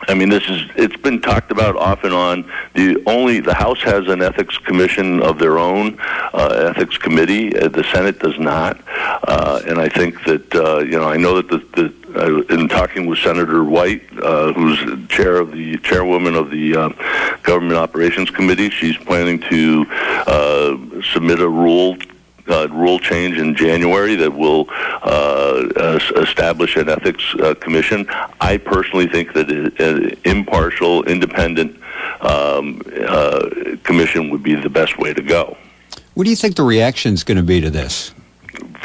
I 0.08 0.14
mean, 0.14 0.30
this 0.30 0.44
is 0.48 0.70
it's 0.76 0.96
been 0.98 1.22
talked 1.22 1.52
about 1.52 1.76
off 1.76 2.04
and 2.04 2.14
on. 2.14 2.52
The 2.76 3.02
only 3.08 3.40
the 3.40 3.54
House 3.54 3.82
has 3.82 4.08
an 4.08 4.22
ethics 4.22 4.58
commission 4.60 5.22
of 5.24 5.40
their 5.40 5.58
own, 5.58 5.98
uh, 6.34 6.72
ethics 6.76 6.98
committee. 6.98 7.58
Uh, 7.58 7.68
the 7.68 7.84
Senate 7.86 8.20
does 8.20 8.38
not, 8.38 8.80
uh, 9.28 9.62
and 9.66 9.80
I 9.80 9.90
think 9.90 10.24
that 10.26 10.54
uh, 10.56 10.80
you 10.80 11.00
know 11.00 11.10
I 11.10 11.18
know 11.18 11.42
that 11.42 11.50
the, 11.50 11.58
the 11.82 11.94
uh, 12.16 12.42
in 12.44 12.68
talking 12.68 13.06
with 13.06 13.20
Senator 13.20 13.64
White, 13.64 14.04
uh, 14.22 14.54
who's 14.54 15.08
chair 15.10 15.38
of 15.38 15.52
the 15.52 15.78
chairwoman 15.78 16.36
of 16.36 16.50
the 16.50 16.76
uh, 16.76 16.90
Government 17.44 17.78
Operations 17.78 18.30
Committee, 18.30 18.70
she's 18.70 18.98
planning 18.98 19.40
to 19.42 19.86
uh, 19.90 20.78
submit 21.14 21.40
a 21.40 21.50
rule 21.50 21.98
uh, 22.50 22.66
rule 22.70 22.98
change 22.98 23.38
in 23.38 23.54
January 23.56 24.16
that 24.16 24.34
will 24.34 24.68
uh, 24.70 26.00
establish 26.16 26.78
an 26.78 26.88
ethics 26.88 27.36
commission. 27.60 28.08
I 28.40 28.56
personally 28.56 29.08
think 29.08 29.34
that 29.34 29.50
an 29.52 30.18
impartial, 30.24 31.04
independent 31.04 31.78
um, 32.22 32.80
commission 33.84 34.30
would 34.30 34.44
be 34.44 34.56
the 34.56 34.70
best 34.70 34.98
way 34.98 35.14
to 35.14 35.22
go. 35.22 35.58
What 36.14 36.24
do 36.24 36.30
you 36.30 36.38
think 36.38 36.56
the 36.56 36.64
reaction 36.64 37.14
is 37.14 37.26
going 37.26 37.38
to 37.38 37.44
be 37.44 37.60
to 37.60 37.70
this? 37.70 38.14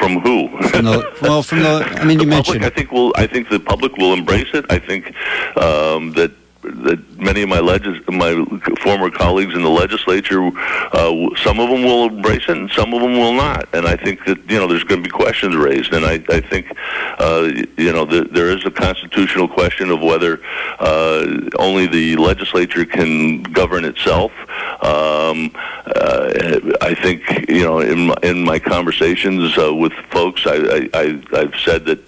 From 0.03 0.19
who? 0.19 0.47
From 0.69 0.85
the, 0.85 1.17
well, 1.21 1.43
from 1.43 1.59
the. 1.59 1.85
I 2.01 2.05
mean, 2.05 2.17
the 2.17 2.25
you 2.25 2.29
public, 2.29 2.59
mentioned. 2.59 2.65
I 2.65 2.69
think 2.69 2.91
will. 2.91 3.13
I 3.15 3.27
think 3.27 3.49
the 3.49 3.59
public 3.59 3.95
will 3.97 4.13
embrace 4.13 4.53
it. 4.53 4.65
I 4.69 4.79
think 4.79 5.07
um, 5.57 6.11
that 6.13 6.31
that 6.63 7.19
many 7.19 7.41
of 7.43 7.49
my 7.49 7.59
legis- 7.59 8.01
my 8.07 8.45
former 8.81 9.09
colleagues 9.09 9.53
in 9.53 9.61
the 9.61 9.69
legislature, 9.69 10.45
uh, 10.93 11.13
some 11.43 11.59
of 11.59 11.69
them 11.69 11.83
will 11.83 12.05
embrace 12.05 12.43
it 12.43 12.57
and 12.57 12.71
some 12.71 12.93
of 12.93 13.01
them 13.01 13.17
will 13.17 13.33
not. 13.33 13.67
And 13.73 13.87
I 13.87 13.95
think 13.95 14.25
that 14.25 14.37
you 14.49 14.57
know 14.57 14.67
there's 14.67 14.83
going 14.83 15.03
to 15.03 15.09
be 15.09 15.11
questions 15.11 15.55
raised. 15.55 15.93
And 15.93 16.05
I, 16.05 16.23
I 16.29 16.41
think 16.41 16.67
uh, 17.19 17.51
you 17.77 17.91
know 17.91 18.05
the, 18.05 18.23
there 18.31 18.49
is 18.49 18.65
a 18.65 18.71
constitutional 18.71 19.47
question 19.47 19.89
of 19.89 20.01
whether 20.01 20.41
uh, 20.79 21.25
only 21.59 21.87
the 21.87 22.15
legislature 22.15 22.85
can 22.85 23.43
govern 23.43 23.85
itself. 23.85 24.31
Um, 24.81 25.51
uh, 25.85 26.59
I 26.81 26.95
think 26.95 27.49
you 27.49 27.63
know 27.63 27.79
in 27.79 28.07
my, 28.07 28.15
in 28.23 28.43
my 28.43 28.59
conversations 28.59 29.57
uh, 29.57 29.73
with 29.73 29.93
folks, 30.11 30.45
I, 30.45 30.55
I, 30.55 30.89
I 30.93 31.23
I've 31.33 31.55
said 31.59 31.85
that 31.85 31.99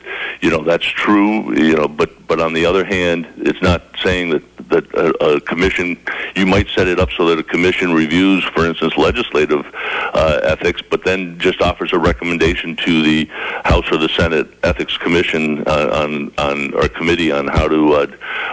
you 0.42 0.50
know 0.50 0.64
that's 0.64 0.86
true. 0.86 1.54
You 1.56 1.76
know, 1.76 1.88
but 1.88 2.28
but 2.28 2.40
on 2.40 2.54
the 2.54 2.66
other 2.66 2.84
hand, 2.84 3.28
it's 3.38 3.62
not 3.62 3.84
saying 4.04 4.32
that 4.32 4.58
that 4.70 4.94
a, 4.94 5.36
a 5.36 5.42
commission 5.42 5.98
you 6.36 6.46
might 6.46 6.68
set 6.70 6.88
it 6.88 7.00
up 7.00 7.10
so 7.12 7.28
that 7.28 7.40
a 7.40 7.44
commission 7.44 7.94
reviews, 7.94 8.44
for 8.46 8.66
instance, 8.66 8.98
legislative 8.98 9.66
uh, 10.14 10.40
ethics, 10.44 10.82
but 10.82 11.04
then 11.06 11.38
just 11.40 11.62
offers 11.62 11.94
a 11.94 12.00
recommendation 12.00 12.76
to 12.78 13.02
the 13.02 13.26
House 13.64 13.92
or 13.92 13.98
the 13.98 14.10
Senate 14.10 14.48
Ethics 14.64 14.98
Commission 14.98 15.64
uh, 15.68 16.04
on 16.04 16.32
on 16.38 16.74
or 16.74 16.88
committee 16.88 17.32
on 17.32 17.48
how 17.48 17.68
to 17.68 17.94
uh, 17.94 18.08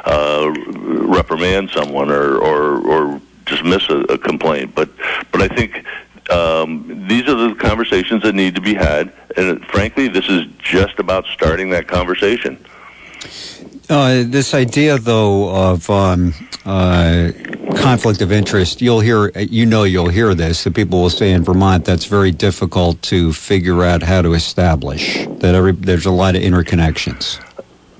uh, 0.05 0.53
reprimand 0.77 1.71
someone 1.71 2.11
or 2.11 2.39
or, 2.39 2.81
or 2.87 3.21
dismiss 3.47 3.89
a, 3.89 4.01
a 4.03 4.19
complaint. 4.19 4.75
But 4.75 4.91
but 5.31 5.43
I 5.43 5.49
think 5.49 5.85
um, 6.31 7.07
these 7.09 7.29
are 7.29 7.35
the 7.35 7.55
conversations 7.57 8.23
that 8.23 8.35
need 8.35 8.55
to 8.55 8.61
be 8.61 8.75
had, 8.75 9.13
and 9.37 9.65
frankly, 9.67 10.09
this 10.09 10.29
is 10.29 10.47
just 10.59 10.99
about 10.99 11.27
starting 11.27 11.71
that 11.71 11.89
conversation. 11.89 12.65
Uh, 13.89 14.23
this 14.27 14.55
idea, 14.55 14.97
though, 14.99 15.51
of 15.51 15.91
um, 15.91 16.33
uh, 16.65 17.31
conflict 17.77 18.23
of 18.23 18.33
interest, 18.33 18.81
you'll 18.81 19.01
hear, 19.01 19.31
you 19.39 19.67
know, 19.67 19.83
you'll 19.83 20.09
hear 20.09 20.35
this. 20.35 20.65
That 20.65 20.75
people 20.75 21.03
will 21.03 21.11
say 21.11 21.33
in 21.33 21.45
Vermont 21.45 21.85
that's 21.85 22.07
very 22.07 22.31
difficult 22.31 23.03
to 23.03 23.33
figure 23.33 23.83
out 23.83 24.03
how 24.03 24.23
to 24.23 24.33
establish. 24.33 25.27
That 25.41 25.55
every 25.55 25.73
there's 25.73 26.07
a 26.07 26.11
lot 26.11 26.37
of 26.37 26.43
interconnections. 26.43 27.41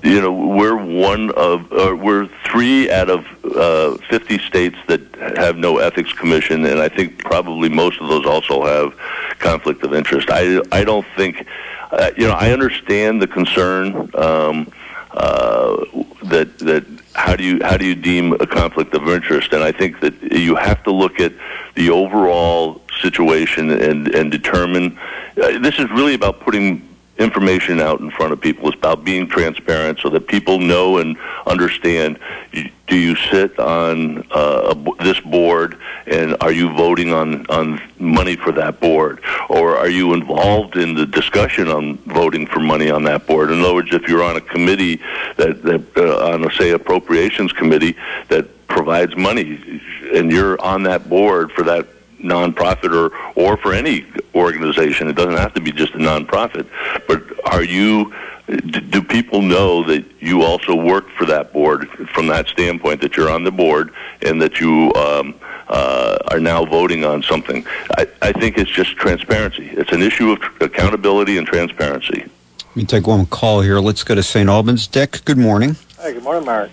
You 0.03 0.21
know, 0.21 0.33
we're 0.33 0.77
one 0.77 1.31
of, 1.33 1.73
uh, 1.73 1.95
we're 1.95 2.29
three 2.45 2.91
out 2.91 3.09
of 3.09 3.25
uh, 3.45 3.97
50 4.09 4.39
states 4.41 4.77
that 4.89 5.01
have 5.37 5.57
no 5.57 5.79
ethics 5.79 6.13
commission, 6.13 6.65
and 6.65 6.81
I 6.81 6.89
think 6.89 7.19
probably 7.19 7.69
most 7.69 8.01
of 8.01 8.09
those 8.09 8.27
also 8.27 8.65
have 8.65 8.99
conflict 9.39 9.85
of 9.85 9.95
interest. 9.95 10.29
I, 10.31 10.61
I 10.73 10.83
don't 10.83 11.07
think, 11.15 11.47
uh, 11.93 12.11
you 12.17 12.27
know, 12.27 12.35
I 12.35 12.51
understand 12.51 13.23
the 13.23 13.29
concern. 13.29 14.11
Um, 14.15 14.73
uh, 15.13 15.85
that 16.25 16.59
that 16.61 16.87
how 17.15 17.37
do 17.37 17.45
you 17.45 17.61
how 17.63 17.77
do 17.77 17.85
you 17.85 17.95
deem 17.95 18.33
a 18.33 18.47
conflict 18.47 18.95
of 18.95 19.07
interest? 19.09 19.53
And 19.53 19.63
I 19.63 19.71
think 19.71 20.01
that 20.01 20.15
you 20.33 20.57
have 20.57 20.83
to 20.85 20.91
look 20.91 21.21
at 21.21 21.35
the 21.75 21.91
overall 21.91 22.81
situation 23.03 23.71
and 23.71 24.09
and 24.15 24.31
determine. 24.31 24.99
Uh, 25.37 25.59
this 25.59 25.79
is 25.79 25.91
really 25.91 26.15
about 26.15 26.41
putting 26.41 26.89
information 27.23 27.81
out 27.81 28.01
in 28.01 28.11
front 28.11 28.33
of 28.33 28.41
people. 28.41 28.69
It's 28.69 28.77
about 28.77 29.05
being 29.05 29.27
transparent 29.29 30.01
so 30.01 30.09
that 30.11 30.27
people 30.27 30.59
know 30.59 30.99
and 30.99 31.17
understand. 31.47 32.19
Do 32.53 32.97
you 32.97 33.17
sit 33.17 33.59
on 33.59 34.27
uh, 34.33 34.75
this 35.03 35.19
board, 35.21 35.79
and 36.07 36.37
are 36.41 36.53
you 36.53 36.71
voting 36.75 37.13
on 37.13 37.47
on 37.47 37.81
money 37.99 38.37
for 38.37 38.53
that 38.53 38.81
board, 38.81 39.23
or 39.49 39.79
are 39.79 39.89
you 39.89 40.13
involved 40.13 40.77
in 40.77 40.95
the 40.95 41.07
discussion 41.07 41.69
on 41.69 41.97
voting 41.99 42.47
for 42.47 42.61
money 42.61 42.91
on 42.91 43.05
that 43.05 43.27
board? 43.27 43.51
In 43.51 43.61
other 43.61 43.75
words, 43.75 43.95
if 43.95 44.09
you're 44.09 44.23
on 44.23 44.37
a 44.37 44.41
committee 44.41 44.97
that, 45.37 45.63
that 45.63 45.83
uh, 45.97 46.33
on 46.33 46.45
a 46.45 46.51
say 46.53 46.71
appropriations 46.71 47.53
committee 47.53 47.97
that 48.29 48.67
provides 48.69 49.17
money, 49.17 49.81
and 50.15 50.31
you're 50.31 50.61
on 50.61 50.83
that 50.83 51.09
board 51.09 51.53
for 51.53 51.63
that 51.63 51.87
nonprofit 52.23 52.93
or 52.93 53.15
or 53.35 53.57
for 53.57 53.73
any 53.73 54.07
organization. 54.35 55.09
It 55.09 55.17
doesn't 55.17 55.37
have 55.37 55.55
to 55.55 55.61
be 55.61 55.73
just 55.73 55.95
a 55.95 55.99
nonprofit. 55.99 56.67
But 57.07 57.23
are 57.53 57.63
you? 57.63 58.13
Do 58.47 59.03
people 59.03 59.41
know 59.41 59.85
that 59.85 60.05
you 60.21 60.43
also 60.43 60.75
work 60.75 61.09
for 61.11 61.25
that 61.27 61.53
board 61.53 61.89
from 62.09 62.27
that 62.27 62.49
standpoint 62.49 63.01
that 63.01 63.17
you're 63.17 63.31
on 63.31 63.45
the 63.45 63.53
board 63.53 63.93
and 64.21 64.43
that 64.43 64.61
you 64.61 64.93
um, 64.95 65.35
uh, 65.69 66.19
are 66.29 66.41
now 66.41 66.65
voting 66.65 67.05
on 67.05 67.23
something? 67.23 67.65
I, 67.97 68.07
I 68.21 68.33
think 68.33 68.59
it's 68.59 68.71
just 68.71 68.97
transparency. 68.97 69.69
It's 69.71 69.93
an 69.93 70.03
issue 70.03 70.33
of 70.33 70.41
tr- 70.41 70.65
accountability 70.65 71.39
and 71.39 71.47
transparency. 71.47 72.29
Let 72.73 72.77
me 72.77 72.85
take 72.85 73.07
one 73.07 73.27
call 73.27 73.61
here. 73.61 73.79
Let's 73.79 74.03
go 74.03 74.15
to 74.17 74.23
St. 74.23 74.51
Albans. 74.51 74.87
Dick, 74.87 75.25
good 75.25 75.39
morning. 75.39 75.77
Hi, 75.99 76.13
good 76.13 76.25
morning, 76.25 76.45
Mark. 76.45 76.71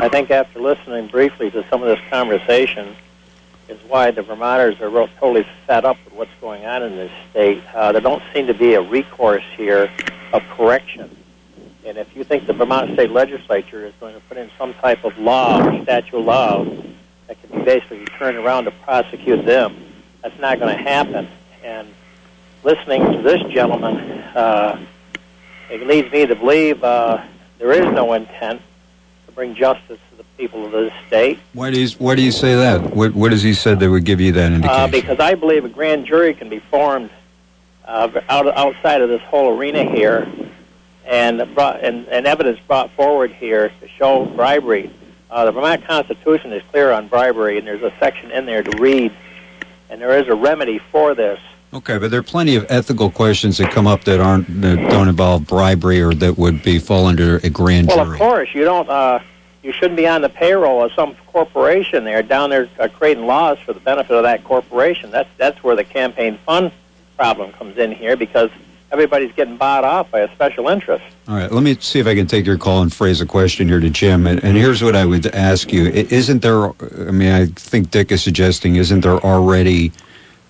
I 0.00 0.08
think 0.08 0.30
after 0.30 0.60
listening 0.60 1.06
briefly 1.06 1.50
to 1.52 1.64
some 1.70 1.82
of 1.82 1.88
this 1.88 2.00
conversation, 2.10 2.96
is 3.72 3.88
why 3.88 4.10
the 4.10 4.22
Vermonters 4.22 4.80
are 4.80 4.90
real, 4.90 5.08
totally 5.18 5.46
fed 5.66 5.84
up 5.84 5.96
with 6.04 6.14
what's 6.14 6.30
going 6.40 6.64
on 6.66 6.82
in 6.82 6.96
this 6.96 7.10
state. 7.30 7.62
Uh, 7.74 7.92
there 7.92 8.00
don't 8.00 8.22
seem 8.34 8.46
to 8.46 8.54
be 8.54 8.74
a 8.74 8.82
recourse 8.82 9.44
here 9.56 9.90
of 10.32 10.42
correction. 10.50 11.16
And 11.84 11.98
if 11.98 12.14
you 12.14 12.22
think 12.22 12.46
the 12.46 12.52
Vermont 12.52 12.92
State 12.92 13.10
Legislature 13.10 13.84
is 13.86 13.94
going 13.98 14.14
to 14.14 14.20
put 14.20 14.36
in 14.36 14.50
some 14.58 14.74
type 14.74 15.04
of 15.04 15.16
law 15.18 15.66
or 15.66 15.82
statute 15.82 16.18
law 16.18 16.64
that 17.26 17.40
can 17.40 17.58
be 17.58 17.64
basically 17.64 18.04
turned 18.18 18.36
around 18.36 18.64
to 18.64 18.70
prosecute 18.70 19.44
them, 19.44 19.76
that's 20.22 20.38
not 20.38 20.60
going 20.60 20.76
to 20.76 20.82
happen. 20.82 21.28
And 21.64 21.88
listening 22.62 23.10
to 23.12 23.22
this 23.22 23.42
gentleman, 23.52 23.96
uh, 23.96 24.84
it 25.70 25.86
leads 25.86 26.12
me 26.12 26.26
to 26.26 26.36
believe 26.36 26.84
uh, 26.84 27.24
there 27.58 27.72
is 27.72 27.92
no 27.94 28.12
intent 28.12 28.60
to 29.26 29.32
bring 29.32 29.54
justice 29.54 29.98
people 30.42 30.66
of 30.66 30.72
this 30.72 30.92
state. 31.06 31.38
Why 31.52 31.70
do 31.70 31.80
you 31.80 31.88
Why 31.98 32.16
do 32.16 32.22
you 32.22 32.32
say 32.32 32.56
that? 32.56 32.96
What 32.96 33.14
What 33.14 33.30
has 33.30 33.42
he 33.44 33.54
said 33.54 33.78
that 33.78 33.88
would 33.88 34.04
give 34.04 34.20
you 34.20 34.32
that 34.32 34.50
indication? 34.50 34.80
Uh, 34.80 34.88
because 34.88 35.20
I 35.20 35.36
believe 35.36 35.64
a 35.64 35.68
grand 35.68 36.04
jury 36.04 36.34
can 36.34 36.48
be 36.48 36.58
formed 36.58 37.10
uh, 37.84 38.08
out 38.28 38.48
outside 38.48 39.02
of 39.02 39.08
this 39.08 39.22
whole 39.22 39.56
arena 39.56 39.84
here, 39.84 40.26
and 41.06 41.54
brought 41.54 41.84
and, 41.84 42.08
and 42.08 42.26
evidence 42.26 42.58
brought 42.66 42.90
forward 42.92 43.30
here 43.30 43.68
to 43.80 43.88
show 43.88 44.26
bribery. 44.26 44.90
Uh, 45.30 45.44
the 45.44 45.52
Vermont 45.52 45.84
Constitution 45.86 46.52
is 46.52 46.62
clear 46.72 46.90
on 46.90 47.06
bribery, 47.06 47.56
and 47.56 47.66
there's 47.66 47.82
a 47.82 47.92
section 48.00 48.32
in 48.32 48.44
there 48.44 48.64
to 48.64 48.82
read, 48.82 49.12
and 49.90 50.00
there 50.00 50.18
is 50.18 50.26
a 50.26 50.34
remedy 50.34 50.78
for 50.90 51.14
this. 51.14 51.38
Okay, 51.72 51.98
but 51.98 52.10
there 52.10 52.20
are 52.20 52.24
plenty 52.24 52.56
of 52.56 52.66
ethical 52.68 53.10
questions 53.10 53.58
that 53.58 53.70
come 53.70 53.86
up 53.86 54.02
that 54.04 54.18
aren't 54.20 54.60
that 54.60 54.76
don't 54.90 55.06
involve 55.08 55.46
bribery 55.46 56.02
or 56.02 56.12
that 56.14 56.36
would 56.36 56.64
be 56.64 56.80
fall 56.80 57.06
under 57.06 57.36
a 57.44 57.48
grand 57.48 57.86
Well, 57.86 58.04
jury. 58.04 58.16
of 58.16 58.18
course, 58.18 58.48
you 58.54 58.64
don't. 58.64 58.88
Uh, 58.90 59.20
you 59.62 59.72
shouldn't 59.72 59.96
be 59.96 60.06
on 60.06 60.22
the 60.22 60.28
payroll 60.28 60.84
of 60.84 60.92
some 60.92 61.14
corporation 61.28 62.04
there 62.04 62.22
down 62.22 62.50
there 62.50 62.68
uh, 62.78 62.88
creating 62.88 63.26
laws 63.26 63.58
for 63.60 63.72
the 63.72 63.80
benefit 63.80 64.16
of 64.16 64.24
that 64.24 64.44
corporation. 64.44 65.10
That's 65.10 65.28
that's 65.36 65.62
where 65.62 65.76
the 65.76 65.84
campaign 65.84 66.38
fund 66.44 66.72
problem 67.16 67.52
comes 67.52 67.78
in 67.78 67.92
here 67.92 68.16
because 68.16 68.50
everybody's 68.90 69.32
getting 69.32 69.56
bought 69.56 69.84
off 69.84 70.10
by 70.10 70.20
a 70.20 70.32
special 70.32 70.68
interest. 70.68 71.04
All 71.28 71.36
right, 71.36 71.50
let 71.50 71.62
me 71.62 71.76
see 71.76 72.00
if 72.00 72.06
I 72.06 72.14
can 72.14 72.26
take 72.26 72.44
your 72.44 72.58
call 72.58 72.82
and 72.82 72.92
phrase 72.92 73.20
a 73.20 73.26
question 73.26 73.68
here 73.68 73.80
to 73.80 73.88
Jim. 73.88 74.26
And, 74.26 74.42
and 74.44 74.56
here's 74.56 74.82
what 74.82 74.96
I 74.96 75.04
would 75.04 75.26
ask 75.26 75.72
you: 75.72 75.86
Isn't 75.86 76.42
there? 76.42 76.68
I 77.08 77.12
mean, 77.12 77.32
I 77.32 77.46
think 77.46 77.90
Dick 77.90 78.10
is 78.12 78.22
suggesting, 78.22 78.76
isn't 78.76 79.00
there 79.00 79.18
already 79.18 79.92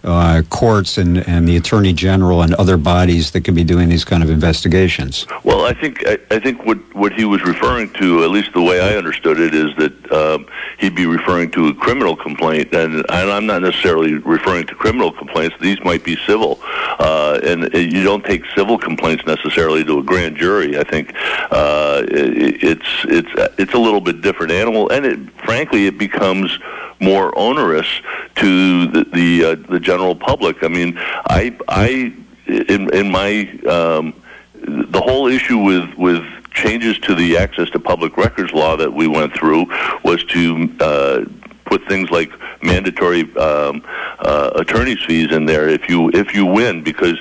uh, 0.04 0.42
courts 0.50 0.98
and, 0.98 1.18
and 1.28 1.48
the 1.48 1.56
attorney 1.56 1.92
general 1.92 2.42
and 2.42 2.54
other 2.54 2.76
bodies 2.76 3.30
that 3.32 3.44
can 3.44 3.54
be 3.54 3.64
doing 3.64 3.88
these 3.88 4.04
kind 4.04 4.22
of 4.22 4.30
investigations? 4.30 5.26
Well, 5.44 5.64
I 5.64 5.74
think 5.74 6.06
I, 6.06 6.18
I 6.30 6.38
think 6.38 6.64
what 6.64 6.78
what 6.94 7.12
he 7.12 7.24
was 7.24 7.42
referring 7.42 7.92
to, 7.94 8.24
at 8.24 8.30
least 8.30 8.52
the 8.52 8.62
way 8.62 8.80
I 8.80 8.96
understood 8.96 9.38
it, 9.40 9.54
is 9.54 9.74
that 9.76 10.12
um, 10.12 10.46
he'd 10.78 10.94
be 10.94 11.06
referring 11.06 11.50
to 11.52 11.68
a 11.68 11.74
criminal 11.74 12.16
complaint, 12.16 12.74
and, 12.74 12.96
and 12.96 13.30
I'm 13.30 13.46
not 13.46 13.62
necessarily 13.62 14.14
referring 14.14 14.66
to 14.66 14.74
criminal 14.74 15.12
complaints. 15.12 15.56
These 15.60 15.82
might 15.84 16.04
be 16.04 16.16
civil, 16.26 16.58
uh, 16.62 17.40
and 17.42 17.74
uh, 17.74 17.78
you 17.78 18.02
don't 18.02 18.24
take 18.24 18.44
civil 18.56 18.78
complaints 18.78 19.24
necessarily 19.26 19.84
to 19.84 19.98
a 19.98 20.02
grand 20.02 20.36
jury. 20.36 20.78
I 20.78 20.84
think 20.84 21.12
uh, 21.50 22.02
it, 22.08 22.62
it's 22.62 23.04
it's 23.04 23.52
it's 23.58 23.74
a 23.74 23.78
little 23.78 24.00
bit 24.00 24.20
different 24.20 24.52
animal, 24.52 24.90
and 24.90 25.06
it, 25.06 25.18
frankly, 25.44 25.86
it 25.86 25.98
becomes 25.98 26.58
more 27.02 27.36
onerous 27.38 27.88
to 28.36 28.86
the 28.86 29.04
the, 29.12 29.44
uh, 29.44 29.54
the 29.70 29.80
general 29.80 30.14
public. 30.14 30.62
I 30.62 30.68
mean, 30.68 30.94
I 30.96 31.56
I 31.68 32.14
in 32.46 32.94
in 32.94 33.10
my 33.10 33.50
um, 33.68 34.14
the 34.54 35.00
whole 35.00 35.26
issue 35.26 35.58
with 35.58 35.94
with 35.96 36.24
changes 36.52 36.98
to 37.00 37.14
the 37.14 37.36
access 37.36 37.70
to 37.70 37.80
public 37.80 38.16
records 38.16 38.52
law 38.52 38.76
that 38.76 38.92
we 38.92 39.06
went 39.06 39.32
through 39.34 39.66
was 40.04 40.22
to 40.24 40.70
uh, 40.80 41.24
put 41.64 41.86
things 41.88 42.10
like 42.10 42.30
mandatory 42.62 43.22
um, 43.36 43.82
uh, 44.20 44.50
attorney's 44.54 45.02
fees 45.04 45.32
in 45.32 45.46
there 45.46 45.68
if 45.68 45.88
you 45.88 46.10
if 46.10 46.34
you 46.34 46.46
win 46.46 46.82
because 46.82 47.20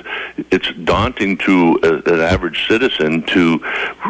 it's 0.50 0.70
daunting 0.84 1.36
to 1.38 1.78
a, 1.82 2.12
an 2.12 2.20
average 2.20 2.68
citizen 2.68 3.22
to 3.22 3.58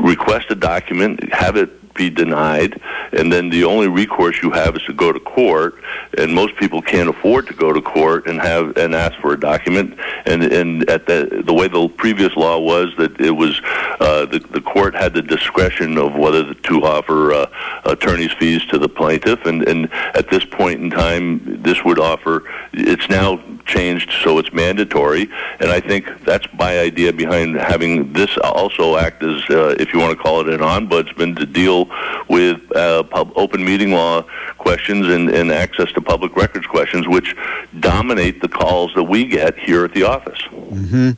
request 0.03 0.51
a 0.51 0.55
document, 0.55 1.33
have 1.33 1.57
it 1.57 1.71
be 1.95 2.11
denied, 2.11 2.81
and 3.13 3.33
then 3.33 3.51
the 3.51 3.65
only 3.65 3.89
recourse 3.89 4.43
you 4.43 4.51
have 4.51 4.77
is 4.77 4.83
to 4.85 4.93
go 4.93 5.13
to 5.13 5.21
court. 5.21 5.75
And 6.19 6.35
most 6.35 6.57
people 6.57 6.83
can't 6.83 7.09
afford 7.09 7.47
to 7.49 7.55
go 7.55 7.73
to 7.73 7.81
court 7.81 8.27
and 8.27 8.41
have 8.41 8.77
and 8.77 8.95
ask 8.95 9.19
for 9.21 9.33
a 9.33 9.41
document. 9.41 9.99
And 10.27 10.45
and 10.45 10.89
at 10.89 11.07
the 11.07 11.43
the 11.45 11.55
way 11.55 11.69
the 11.69 11.89
previous 11.89 12.37
law 12.37 12.59
was 12.59 12.95
that 12.99 13.21
it 13.21 13.33
was 13.33 13.61
uh, 14.01 14.27
the 14.27 14.39
the 14.51 14.61
court 14.61 14.95
had 14.95 15.15
the 15.15 15.23
discretion 15.23 15.99
of 15.99 16.15
whether 16.15 16.55
to 16.55 16.85
offer 16.85 17.33
uh, 17.33 17.47
attorney's 17.85 18.33
fees 18.33 18.65
to 18.67 18.79
the 18.79 18.89
plaintiff. 18.89 19.45
And 19.47 19.67
and 19.69 19.93
at 20.15 20.31
this 20.31 20.45
point 20.45 20.81
in 20.81 20.91
time, 20.91 21.63
this 21.63 21.85
would 21.85 21.99
offer. 21.99 22.45
It's 22.73 23.09
now 23.09 23.43
changed 23.65 24.13
so 24.23 24.39
it's 24.39 24.53
mandatory, 24.53 25.29
and 25.61 25.71
I 25.71 25.81
think 25.81 26.07
that's 26.25 26.47
my 26.59 26.81
idea 26.81 27.13
behind 27.13 27.57
having 27.57 28.13
this 28.13 28.37
also 28.39 28.97
act 28.97 29.23
as, 29.23 29.43
uh, 29.51 29.75
if 29.79 29.93
you 29.93 30.01
want 30.01 30.17
to 30.17 30.23
call 30.23 30.41
it 30.41 30.49
an 30.49 30.61
ombudsman, 30.61 31.37
to 31.39 31.47
deal 31.47 31.89
with 32.29 32.61
uh, 32.77 33.03
pub- 33.05 33.33
open 33.37 33.65
meeting 33.65 33.93
law 33.93 34.23
questions 34.59 35.07
and, 35.09 35.31
and 35.31 35.51
access 35.51 35.91
to 35.93 36.01
public 36.01 36.37
records 36.37 36.67
questions, 36.67 37.09
which 37.09 37.35
dominate 37.81 38.41
the 38.41 38.49
calls 38.49 38.93
that 38.95 39.05
we 39.05 39.25
get 39.25 39.59
here 39.59 39.85
at 39.85 39.93
the 39.95 40.03
office. 40.03 40.41
Mm-hmm. 40.51 41.11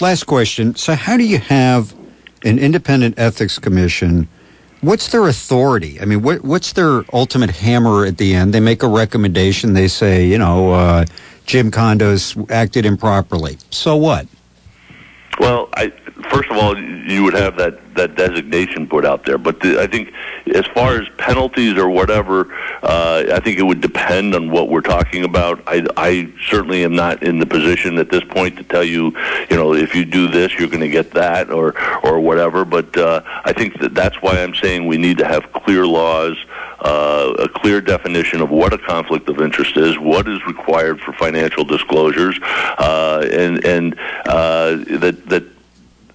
Last 0.00 0.24
question. 0.24 0.74
So, 0.74 0.94
how 0.94 1.16
do 1.16 1.24
you 1.24 1.38
have 1.38 1.94
an 2.44 2.58
independent 2.58 3.18
ethics 3.18 3.58
commission? 3.58 4.28
What's 4.80 5.08
their 5.08 5.28
authority? 5.28 6.00
I 6.00 6.06
mean, 6.06 6.22
what, 6.22 6.42
what's 6.42 6.72
their 6.72 7.04
ultimate 7.12 7.50
hammer 7.50 8.04
at 8.04 8.18
the 8.18 8.34
end? 8.34 8.52
They 8.52 8.58
make 8.58 8.82
a 8.82 8.88
recommendation. 8.88 9.74
They 9.74 9.86
say, 9.86 10.26
you 10.26 10.38
know, 10.38 10.72
uh, 10.72 11.04
Jim 11.46 11.70
Condos 11.70 12.50
acted 12.50 12.86
improperly. 12.86 13.58
So 13.70 13.96
what? 13.96 14.26
Well, 15.38 15.68
I, 15.74 15.90
first 16.30 16.50
of 16.50 16.56
all, 16.56 16.78
you 16.78 17.24
would 17.24 17.34
have 17.34 17.56
that, 17.56 17.94
that 17.94 18.16
designation 18.16 18.86
put 18.86 19.04
out 19.06 19.24
there. 19.24 19.38
But 19.38 19.60
the, 19.60 19.80
I 19.80 19.86
think 19.86 20.12
as 20.54 20.66
far 20.66 21.00
as 21.00 21.08
penalties 21.16 21.78
or 21.78 21.88
whatever, 21.88 22.52
uh, 22.82 23.24
I 23.32 23.40
think 23.40 23.58
it 23.58 23.62
would 23.62 23.80
depend 23.80 24.34
on 24.34 24.50
what 24.50 24.68
we're 24.68 24.82
talking 24.82 25.24
about. 25.24 25.62
I, 25.66 25.86
I 25.96 26.32
certainly 26.48 26.84
am 26.84 26.94
not 26.94 27.22
in 27.22 27.38
the 27.38 27.46
position 27.46 27.98
at 27.98 28.10
this 28.10 28.22
point 28.24 28.56
to 28.58 28.62
tell 28.62 28.84
you, 28.84 29.16
you 29.50 29.56
know, 29.56 29.72
if 29.74 29.94
you 29.94 30.04
do 30.04 30.28
this, 30.28 30.58
you're 30.58 30.68
going 30.68 30.80
to 30.80 30.88
get 30.88 31.12
that 31.12 31.50
or, 31.50 31.74
or 32.04 32.20
whatever. 32.20 32.64
But 32.64 32.94
uh, 32.96 33.22
I 33.44 33.52
think 33.52 33.80
that 33.80 33.94
that's 33.94 34.20
why 34.20 34.42
I'm 34.42 34.54
saying 34.54 34.86
we 34.86 34.98
need 34.98 35.18
to 35.18 35.26
have 35.26 35.50
clear 35.52 35.86
laws 35.86 36.36
uh, 36.82 37.34
a 37.38 37.48
clear 37.48 37.80
definition 37.80 38.40
of 38.40 38.50
what 38.50 38.72
a 38.72 38.78
conflict 38.78 39.28
of 39.28 39.40
interest 39.40 39.76
is, 39.76 39.98
what 39.98 40.28
is 40.28 40.44
required 40.46 41.00
for 41.00 41.12
financial 41.12 41.64
disclosures, 41.64 42.38
uh, 42.42 43.26
and 43.30 43.64
and 43.64 43.94
uh, 44.26 44.76
that 44.98 45.22
that 45.28 45.44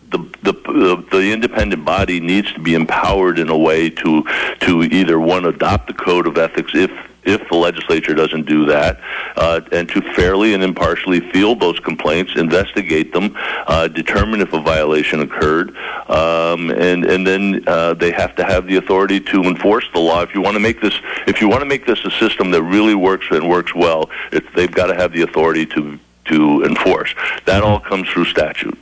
the, 0.10 0.18
the 0.44 1.06
the 1.12 1.32
independent 1.32 1.84
body 1.84 2.20
needs 2.20 2.52
to 2.54 2.60
be 2.60 2.74
empowered 2.74 3.40
in 3.40 3.50
a 3.50 3.58
way 3.58 3.90
to 3.90 4.24
to 4.62 4.84
either 4.84 5.20
one 5.20 5.46
adopt 5.46 5.88
the 5.88 5.94
code 5.94 6.28
of 6.28 6.38
ethics 6.38 6.72
if 6.74 6.92
if 7.28 7.48
the 7.50 7.56
legislature 7.56 8.14
doesn't 8.14 8.46
do 8.46 8.66
that, 8.66 9.00
uh, 9.36 9.62
and 9.72 9.88
to 9.90 10.02
fairly 10.14 10.54
and 10.54 10.64
impartially 10.64 11.20
field 11.32 11.60
those 11.60 11.80
complaints, 11.80 12.34
investigate 12.36 13.14
them, 13.14 13.36
uh, 13.68 13.88
determine 13.88 14.42
if 14.42 14.54
a 14.54 14.62
violation 14.62 15.22
occurred, 15.22 15.76
um, 16.10 16.72
and 16.72 17.06
and 17.06 17.28
then 17.28 17.64
uh, 17.68 17.94
they 17.94 18.12
have 18.12 18.36
to 18.36 18.44
have 18.44 18.68
the 18.68 18.78
authority 18.78 19.20
to 19.20 19.44
enforce 19.44 19.86
the 19.94 20.00
law. 20.00 20.22
If 20.22 20.34
you 20.34 20.42
want 20.42 20.56
to 20.56 20.60
make 20.60 20.82
this, 20.82 20.94
if 21.28 21.42
you 21.42 21.48
want 21.50 21.62
to 21.62 21.66
make 21.66 21.86
this 21.86 22.04
a 22.06 22.12
system 22.12 22.52
that 22.52 22.64
really 22.64 22.96
works 22.96 23.28
and 23.30 23.48
works 23.50 23.76
well, 23.76 24.10
they've 24.56 24.72
got 24.72 24.88
to 24.88 24.96
have 24.96 25.12
the 25.12 25.22
authority 25.22 25.66
to 25.68 26.00
to 26.26 26.64
enforce. 26.64 27.14
That 27.46 27.64
all 27.64 27.80
comes 27.80 28.10
through 28.10 28.26
statute. 28.26 28.78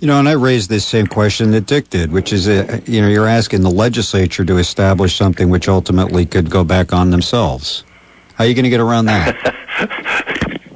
You 0.00 0.08
know, 0.08 0.18
and 0.18 0.28
I 0.28 0.32
raised 0.32 0.68
this 0.68 0.84
same 0.84 1.06
question 1.06 1.52
that 1.52 1.66
Dick 1.66 1.88
did, 1.88 2.12
which 2.12 2.32
is, 2.32 2.48
uh, 2.48 2.80
you 2.84 3.00
know, 3.00 3.08
you're 3.08 3.26
asking 3.26 3.62
the 3.62 3.70
legislature 3.70 4.44
to 4.44 4.58
establish 4.58 5.16
something 5.16 5.48
which 5.48 5.68
ultimately 5.68 6.26
could 6.26 6.50
go 6.50 6.64
back 6.64 6.92
on 6.92 7.10
themselves. 7.10 7.82
How 8.34 8.44
are 8.44 8.46
you 8.46 8.54
going 8.54 8.64
to 8.64 8.70
get 8.70 8.80
around 8.80 9.06
that? 9.06 9.56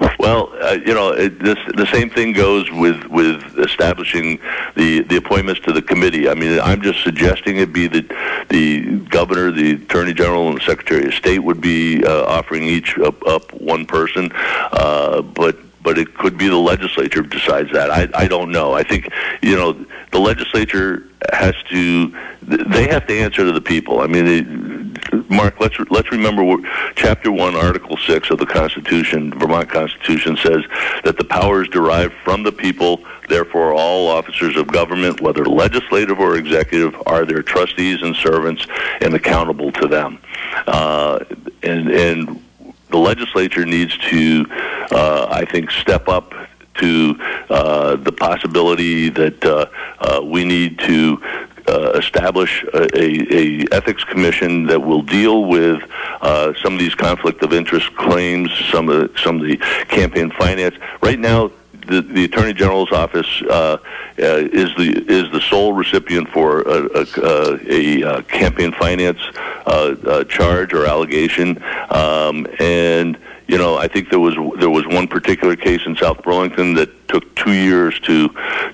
well, 0.18 0.50
uh, 0.62 0.78
you 0.86 0.94
know, 0.94 1.10
it, 1.10 1.38
this, 1.38 1.58
the 1.74 1.86
same 1.92 2.08
thing 2.08 2.32
goes 2.32 2.70
with 2.70 3.04
with 3.08 3.42
establishing 3.58 4.38
the 4.74 5.02
the 5.02 5.16
appointments 5.16 5.60
to 5.62 5.72
the 5.72 5.82
committee. 5.82 6.26
I 6.26 6.34
mean, 6.34 6.58
I'm 6.58 6.80
just 6.80 7.02
suggesting 7.02 7.58
it 7.58 7.74
be 7.74 7.88
that 7.88 8.46
the 8.48 9.00
governor, 9.00 9.50
the 9.50 9.72
attorney 9.72 10.14
general, 10.14 10.48
and 10.48 10.56
the 10.56 10.64
secretary 10.64 11.04
of 11.04 11.12
state 11.12 11.40
would 11.40 11.60
be 11.60 12.02
uh, 12.04 12.24
offering 12.24 12.62
each 12.62 12.98
up, 12.98 13.22
up 13.26 13.52
one 13.52 13.84
person, 13.84 14.30
uh, 14.34 15.20
but 15.20 15.58
but 15.82 15.98
it 15.98 16.14
could 16.14 16.36
be 16.36 16.48
the 16.48 16.56
legislature 16.56 17.22
decides 17.22 17.72
that. 17.72 17.90
I, 17.90 18.08
I 18.14 18.26
don't 18.26 18.50
know. 18.50 18.72
I 18.72 18.82
think 18.82 19.08
you 19.42 19.56
know 19.56 19.72
the 20.12 20.18
legislature 20.18 21.04
has 21.32 21.54
to. 21.70 22.14
They 22.42 22.88
have 22.88 23.06
to 23.06 23.18
answer 23.18 23.44
to 23.44 23.52
the 23.52 23.60
people. 23.60 24.00
I 24.00 24.06
mean, 24.06 24.26
it, 24.26 25.30
Mark. 25.30 25.60
Let's 25.60 25.78
let's 25.90 26.10
remember 26.10 26.56
Chapter 26.96 27.32
One, 27.32 27.54
Article 27.54 27.96
Six 27.96 28.30
of 28.30 28.38
the 28.38 28.46
Constitution, 28.46 29.32
Vermont 29.38 29.68
Constitution, 29.70 30.36
says 30.36 30.64
that 31.04 31.16
the 31.16 31.24
powers 31.24 31.68
derived 31.68 32.14
from 32.24 32.42
the 32.42 32.52
people. 32.52 33.04
Therefore, 33.28 33.72
all 33.72 34.08
officers 34.08 34.56
of 34.56 34.66
government, 34.66 35.20
whether 35.20 35.44
legislative 35.44 36.18
or 36.18 36.36
executive, 36.36 36.96
are 37.06 37.24
their 37.24 37.42
trustees 37.42 38.02
and 38.02 38.16
servants 38.16 38.66
and 39.00 39.14
accountable 39.14 39.70
to 39.72 39.86
them. 39.86 40.18
Uh, 40.66 41.24
and 41.62 41.88
and 41.90 42.42
the 42.90 42.98
legislature 42.98 43.64
needs 43.64 43.96
to, 43.98 44.46
uh, 44.90 45.28
I 45.30 45.44
think, 45.44 45.70
step 45.70 46.08
up 46.08 46.34
to 46.74 47.16
uh, 47.48 47.96
the 47.96 48.12
possibility 48.12 49.08
that 49.10 49.44
uh, 49.44 49.66
uh, 49.98 50.22
we 50.22 50.44
need 50.44 50.78
to 50.80 51.22
uh, 51.68 51.92
establish 51.92 52.64
a, 52.74 52.86
a, 52.96 53.66
ethics 53.70 54.02
commission 54.04 54.66
that 54.66 54.80
will 54.80 55.02
deal 55.02 55.44
with 55.44 55.82
uh, 56.20 56.52
some 56.62 56.74
of 56.74 56.78
these 56.78 56.94
conflict 56.94 57.42
of 57.42 57.52
interest 57.52 57.94
claims, 57.96 58.50
some 58.72 58.88
of 58.88 59.12
the, 59.12 59.18
some 59.18 59.40
of 59.40 59.46
the 59.46 59.56
campaign 59.88 60.30
finance. 60.30 60.74
Right 61.02 61.18
now, 61.18 61.50
the, 61.90 62.00
the 62.02 62.24
Attorney 62.24 62.52
General's 62.52 62.92
office 62.92 63.42
uh, 63.42 63.52
uh, 63.52 63.78
is 64.16 64.74
the 64.76 65.04
is 65.08 65.30
the 65.32 65.40
sole 65.40 65.72
recipient 65.72 66.28
for 66.30 66.62
a, 66.62 67.06
a, 67.16 68.02
a 68.02 68.22
campaign 68.22 68.72
finance 68.72 69.20
uh, 69.66 69.96
uh, 70.06 70.24
charge 70.24 70.72
or 70.72 70.86
allegation, 70.86 71.62
um, 71.90 72.46
and 72.60 73.18
you 73.50 73.58
know 73.58 73.76
I 73.76 73.88
think 73.88 74.10
there 74.10 74.20
was 74.20 74.36
there 74.58 74.70
was 74.70 74.86
one 74.86 75.08
particular 75.08 75.56
case 75.56 75.84
in 75.84 75.96
South 75.96 76.22
Burlington 76.22 76.74
that 76.74 77.08
took 77.08 77.34
two 77.34 77.52
years 77.52 77.98
to 78.00 78.28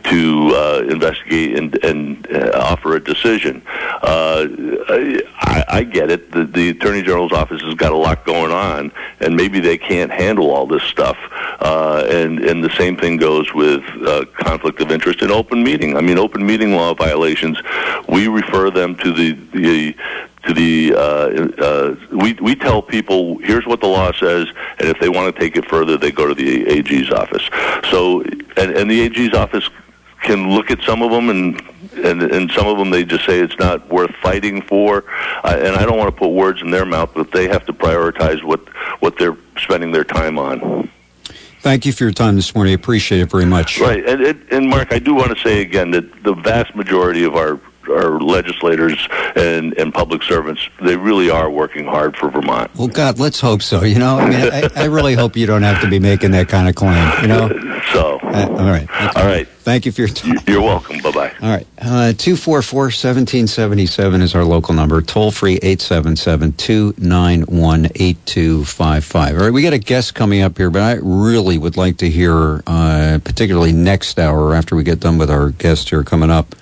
to 0.04 0.52
uh, 0.54 0.84
investigate 0.88 1.56
and, 1.56 1.82
and 1.82 2.30
uh, 2.30 2.50
offer 2.54 2.94
a 2.94 3.02
decision. 3.02 3.62
Uh, 3.66 4.46
I, 5.38 5.64
I 5.68 5.82
get 5.82 6.10
it. 6.10 6.30
The, 6.30 6.44
the 6.44 6.68
Attorney 6.70 7.02
General's 7.02 7.32
office 7.32 7.62
has 7.62 7.74
got 7.74 7.92
a 7.92 7.96
lot 7.96 8.24
going 8.26 8.52
on, 8.52 8.92
and 9.20 9.34
maybe 9.34 9.60
they 9.60 9.78
can't 9.78 10.12
handle 10.12 10.50
all 10.50 10.66
this 10.66 10.82
stuff. 10.82 11.16
Uh, 11.60 12.06
and 12.10 12.40
and 12.40 12.62
the 12.62 12.70
same 12.76 12.96
thing 12.96 13.16
goes 13.16 13.52
with 13.54 13.82
uh, 14.04 14.26
conflict 14.34 14.80
of 14.80 14.92
interest 14.92 15.22
and 15.22 15.32
open 15.32 15.62
meeting. 15.64 15.96
I 15.96 16.02
mean, 16.02 16.18
open 16.18 16.44
meeting 16.44 16.72
law 16.72 16.92
violations. 16.94 17.58
We 18.08 18.28
refer 18.28 18.70
them 18.70 18.94
to 18.96 19.12
the 19.12 19.32
the 19.54 19.96
to 20.46 20.54
the 20.54 20.94
uh, 20.94 21.62
uh, 21.62 21.96
we 22.12 22.34
we 22.34 22.54
tell 22.54 22.82
people 22.82 23.38
here's 23.38 23.66
what 23.66 23.80
the 23.80 23.86
law 23.86 24.12
says, 24.12 24.48
and 24.78 24.88
if 24.88 24.98
they 25.00 25.08
want 25.08 25.34
to 25.34 25.40
take 25.40 25.56
it 25.56 25.68
further, 25.68 25.96
they 25.96 26.10
go 26.10 26.26
to 26.26 26.34
the 26.34 26.66
AG's 26.66 27.10
office. 27.10 27.48
So, 27.90 28.22
and, 28.56 28.70
and 28.76 28.90
the 28.90 29.00
AG's 29.02 29.34
office 29.34 29.68
can 30.22 30.50
look 30.50 30.70
at 30.70 30.80
some 30.82 31.02
of 31.02 31.10
them 31.10 31.30
and 31.30 31.60
and 32.04 32.22
and 32.22 32.50
some 32.50 32.66
of 32.66 32.78
them 32.78 32.90
they 32.90 33.04
just 33.04 33.24
say 33.24 33.38
it's 33.38 33.58
not 33.58 33.86
worth 33.88 34.14
fighting 34.16 34.60
for 34.62 35.04
uh, 35.44 35.56
and 35.58 35.76
I 35.76 35.84
don't 35.84 35.98
want 35.98 36.12
to 36.12 36.18
put 36.18 36.28
words 36.28 36.62
in 36.62 36.70
their 36.70 36.86
mouth 36.86 37.10
but 37.14 37.30
they 37.32 37.48
have 37.48 37.64
to 37.66 37.72
prioritize 37.72 38.42
what 38.42 38.60
what 39.00 39.18
they're 39.18 39.36
spending 39.58 39.92
their 39.92 40.04
time 40.04 40.38
on 40.38 40.90
Thank 41.60 41.84
you 41.84 41.92
for 41.92 42.04
your 42.04 42.12
time 42.12 42.36
this 42.36 42.54
morning. 42.54 42.70
I 42.70 42.74
appreciate 42.74 43.22
it 43.22 43.28
very 43.28 43.44
much. 43.44 43.80
Right. 43.80 44.08
And, 44.08 44.40
and 44.52 44.68
Mark, 44.68 44.92
I 44.92 45.00
do 45.00 45.16
want 45.16 45.36
to 45.36 45.42
say 45.42 45.62
again 45.62 45.90
that 45.90 46.22
the 46.22 46.32
vast 46.32 46.76
majority 46.76 47.24
of 47.24 47.34
our 47.34 47.58
our 47.88 48.20
legislators 48.20 49.08
and, 49.34 49.76
and 49.78 49.92
public 49.92 50.22
servants, 50.22 50.68
they 50.80 50.96
really 50.96 51.30
are 51.30 51.50
working 51.50 51.86
hard 51.86 52.16
for 52.16 52.30
Vermont. 52.30 52.74
Well, 52.74 52.88
God, 52.88 53.18
let's 53.18 53.40
hope 53.40 53.62
so. 53.62 53.84
You 53.84 53.98
know, 53.98 54.18
I 54.18 54.28
mean, 54.28 54.50
I, 54.52 54.70
I 54.76 54.84
really 54.86 55.14
hope 55.14 55.36
you 55.36 55.46
don't 55.46 55.62
have 55.62 55.80
to 55.82 55.88
be 55.88 55.98
making 55.98 56.32
that 56.32 56.48
kind 56.48 56.68
of 56.68 56.74
claim. 56.74 57.22
You 57.22 57.28
know. 57.28 57.72
So. 57.92 58.18
Uh, 58.20 58.48
all 58.50 58.66
right. 58.66 59.16
All 59.16 59.24
right. 59.24 59.46
Thank 59.46 59.86
you 59.86 59.92
for 59.92 60.02
your 60.02 60.08
time. 60.08 60.38
You're 60.46 60.60
welcome. 60.60 60.98
Bye 60.98 61.12
bye. 61.12 61.32
All 61.40 61.48
right. 61.48 61.66
Uh, 61.78 62.12
244 62.12 62.82
1777 62.82 64.20
is 64.20 64.34
our 64.34 64.44
local 64.44 64.74
number. 64.74 65.00
Toll 65.00 65.30
free 65.30 65.54
877 65.62 66.52
291 66.54 67.86
8255. 67.94 69.34
All 69.34 69.44
right. 69.44 69.52
We 69.52 69.62
got 69.62 69.72
a 69.72 69.78
guest 69.78 70.14
coming 70.14 70.42
up 70.42 70.58
here, 70.58 70.70
but 70.70 70.82
I 70.82 70.98
really 71.00 71.58
would 71.58 71.76
like 71.76 71.98
to 71.98 72.10
hear, 72.10 72.62
uh, 72.66 73.18
particularly 73.24 73.72
next 73.72 74.18
hour 74.18 74.54
after 74.54 74.74
we 74.76 74.82
get 74.82 75.00
done 75.00 75.16
with 75.16 75.30
our 75.30 75.50
guest 75.50 75.88
here 75.88 76.02
coming 76.02 76.30
up. 76.30 76.54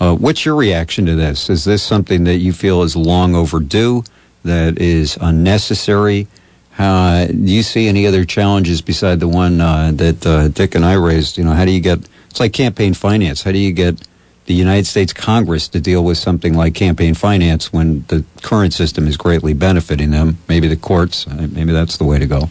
Uh, 0.00 0.14
what's 0.14 0.46
your 0.46 0.54
reaction 0.54 1.04
to 1.04 1.14
this? 1.14 1.50
Is 1.50 1.64
this 1.64 1.82
something 1.82 2.24
that 2.24 2.36
you 2.36 2.54
feel 2.54 2.82
is 2.82 2.96
long 2.96 3.34
overdue, 3.34 4.02
that 4.44 4.78
is 4.78 5.18
unnecessary? 5.20 6.26
Uh, 6.78 7.26
do 7.26 7.34
you 7.34 7.62
see 7.62 7.86
any 7.86 8.06
other 8.06 8.24
challenges 8.24 8.80
beside 8.80 9.20
the 9.20 9.28
one 9.28 9.60
uh, 9.60 9.92
that 9.94 10.26
uh, 10.26 10.48
Dick 10.48 10.74
and 10.74 10.86
I 10.86 10.94
raised? 10.94 11.36
You 11.36 11.44
know, 11.44 11.52
how 11.52 11.66
do 11.66 11.70
you 11.70 11.80
get? 11.80 11.98
It's 12.30 12.40
like 12.40 12.54
campaign 12.54 12.94
finance. 12.94 13.42
How 13.42 13.52
do 13.52 13.58
you 13.58 13.72
get 13.72 14.00
the 14.46 14.54
United 14.54 14.86
States 14.86 15.12
Congress 15.12 15.68
to 15.68 15.80
deal 15.80 16.02
with 16.02 16.18
something 16.18 16.54
like 16.54 16.74
campaign 16.74 17.14
finance 17.14 17.72
when 17.72 18.04
the 18.08 18.24
current 18.42 18.72
system 18.72 19.06
is 19.06 19.16
greatly 19.16 19.52
benefiting 19.52 20.10
them. 20.10 20.38
Maybe 20.48 20.66
the 20.66 20.76
courts, 20.76 21.26
uh, 21.28 21.46
maybe 21.52 21.72
that's 21.72 21.98
the 21.98 22.04
way 22.04 22.18
to 22.18 22.26
go. 22.26 22.48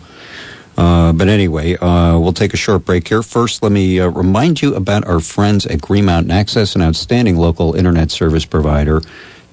Uh, 0.80 1.12
but 1.12 1.28
anyway, 1.28 1.76
uh, 1.76 2.18
we'll 2.18 2.32
take 2.32 2.54
a 2.54 2.58
short 2.58 2.86
break 2.86 3.06
here. 3.06 3.22
First, 3.22 3.62
let 3.62 3.74
me 3.74 4.00
uh, 4.00 4.08
remind 4.08 4.62
you 4.62 4.76
about 4.76 5.06
our 5.06 5.20
friends 5.20 5.66
at 5.66 5.82
Green 5.82 6.06
Mountain 6.06 6.32
Access, 6.32 6.74
an 6.74 6.82
outstanding 6.82 7.36
local 7.36 7.76
internet 7.76 8.12
service 8.12 8.46
provider, 8.46 9.02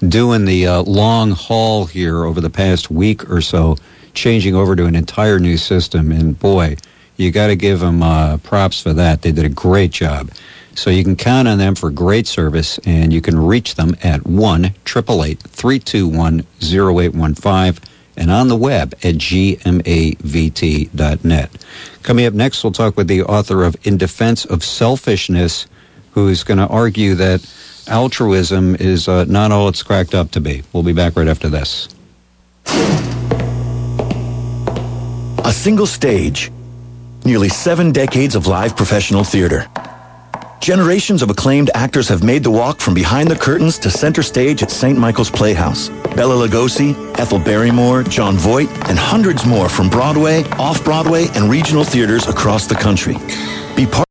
doing 0.07 0.45
the 0.45 0.65
uh, 0.65 0.83
long 0.83 1.31
haul 1.31 1.85
here 1.85 2.23
over 2.23 2.39
the 2.39 2.49
past 2.49 2.89
week 2.89 3.29
or 3.29 3.41
so, 3.41 3.75
changing 4.13 4.55
over 4.55 4.73
to 4.73 4.85
an 4.85 4.95
entire 4.95 5.37
new 5.37 5.57
system. 5.57 6.13
And 6.13 6.39
boy, 6.39 6.77
you 7.17 7.29
got 7.31 7.47
to 7.47 7.57
give 7.57 7.81
them 7.81 8.01
uh, 8.01 8.37
props 8.37 8.81
for 8.81 8.93
that. 8.93 9.21
They 9.21 9.33
did 9.33 9.43
a 9.43 9.49
great 9.49 9.91
job. 9.91 10.31
So 10.75 10.89
you 10.89 11.03
can 11.03 11.17
count 11.17 11.49
on 11.49 11.57
them 11.57 11.75
for 11.75 11.89
great 11.89 12.27
service, 12.27 12.79
and 12.85 13.11
you 13.11 13.19
can 13.19 13.37
reach 13.37 13.75
them 13.75 13.97
at 14.01 14.25
1 14.25 14.63
888 14.63 15.41
321 15.41 16.45
0815 16.61 17.96
and 18.17 18.31
on 18.31 18.47
the 18.47 18.55
web 18.57 18.93
at 19.03 19.15
gmavt.net. 19.15 19.65
Coming 22.03 22.25
up 22.25 22.33
next, 22.33 22.63
we'll 22.63 22.73
talk 22.73 22.97
with 22.97 23.07
the 23.07 23.23
author 23.23 23.63
of 23.63 23.75
In 23.85 23.97
Defense 23.97 24.43
of 24.45 24.63
Selfishness, 24.63 25.67
who's 26.11 26.43
going 26.43 26.57
to 26.57 26.67
argue 26.67 27.15
that 27.15 27.45
altruism 27.87 28.75
is 28.75 29.07
uh, 29.07 29.25
not 29.25 29.51
all 29.51 29.69
it's 29.69 29.83
cracked 29.83 30.15
up 30.15 30.31
to 30.31 30.41
be. 30.41 30.63
We'll 30.73 30.83
be 30.83 30.93
back 30.93 31.15
right 31.15 31.27
after 31.27 31.47
this. 31.49 31.87
A 35.45 35.53
single 35.53 35.85
stage, 35.85 36.51
nearly 37.23 37.49
seven 37.49 37.91
decades 37.91 38.35
of 38.35 38.47
live 38.47 38.75
professional 38.75 39.23
theater. 39.23 39.67
Generations 40.59 41.21
of 41.21 41.29
acclaimed 41.29 41.69
actors 41.73 42.09
have 42.09 42.23
made 42.23 42.43
the 42.43 42.51
walk 42.51 42.79
from 42.79 42.93
behind 42.93 43.29
the 43.29 43.35
curtains 43.35 43.77
to 43.79 43.89
center 43.89 44.21
stage 44.23 44.61
at 44.63 44.71
St. 44.71 44.97
Michael's 44.97 45.29
Playhouse. 45.29 45.89
Bela 46.15 46.47
Lugosi, 46.47 46.93
Ethel 47.17 47.39
Barrymore, 47.39 48.03
Jon 48.03 48.35
Voight, 48.35 48.69
and 48.89 48.97
hundreds 48.97 49.45
more 49.45 49.69
from 49.69 49.89
Broadway, 49.89 50.43
off-Broadway, 50.59 51.27
and 51.35 51.49
regional 51.49 51.83
theaters 51.83 52.27
across 52.27 52.67
the 52.67 52.75
country. 52.75 53.15
Be 53.75 53.85
part 53.85 54.05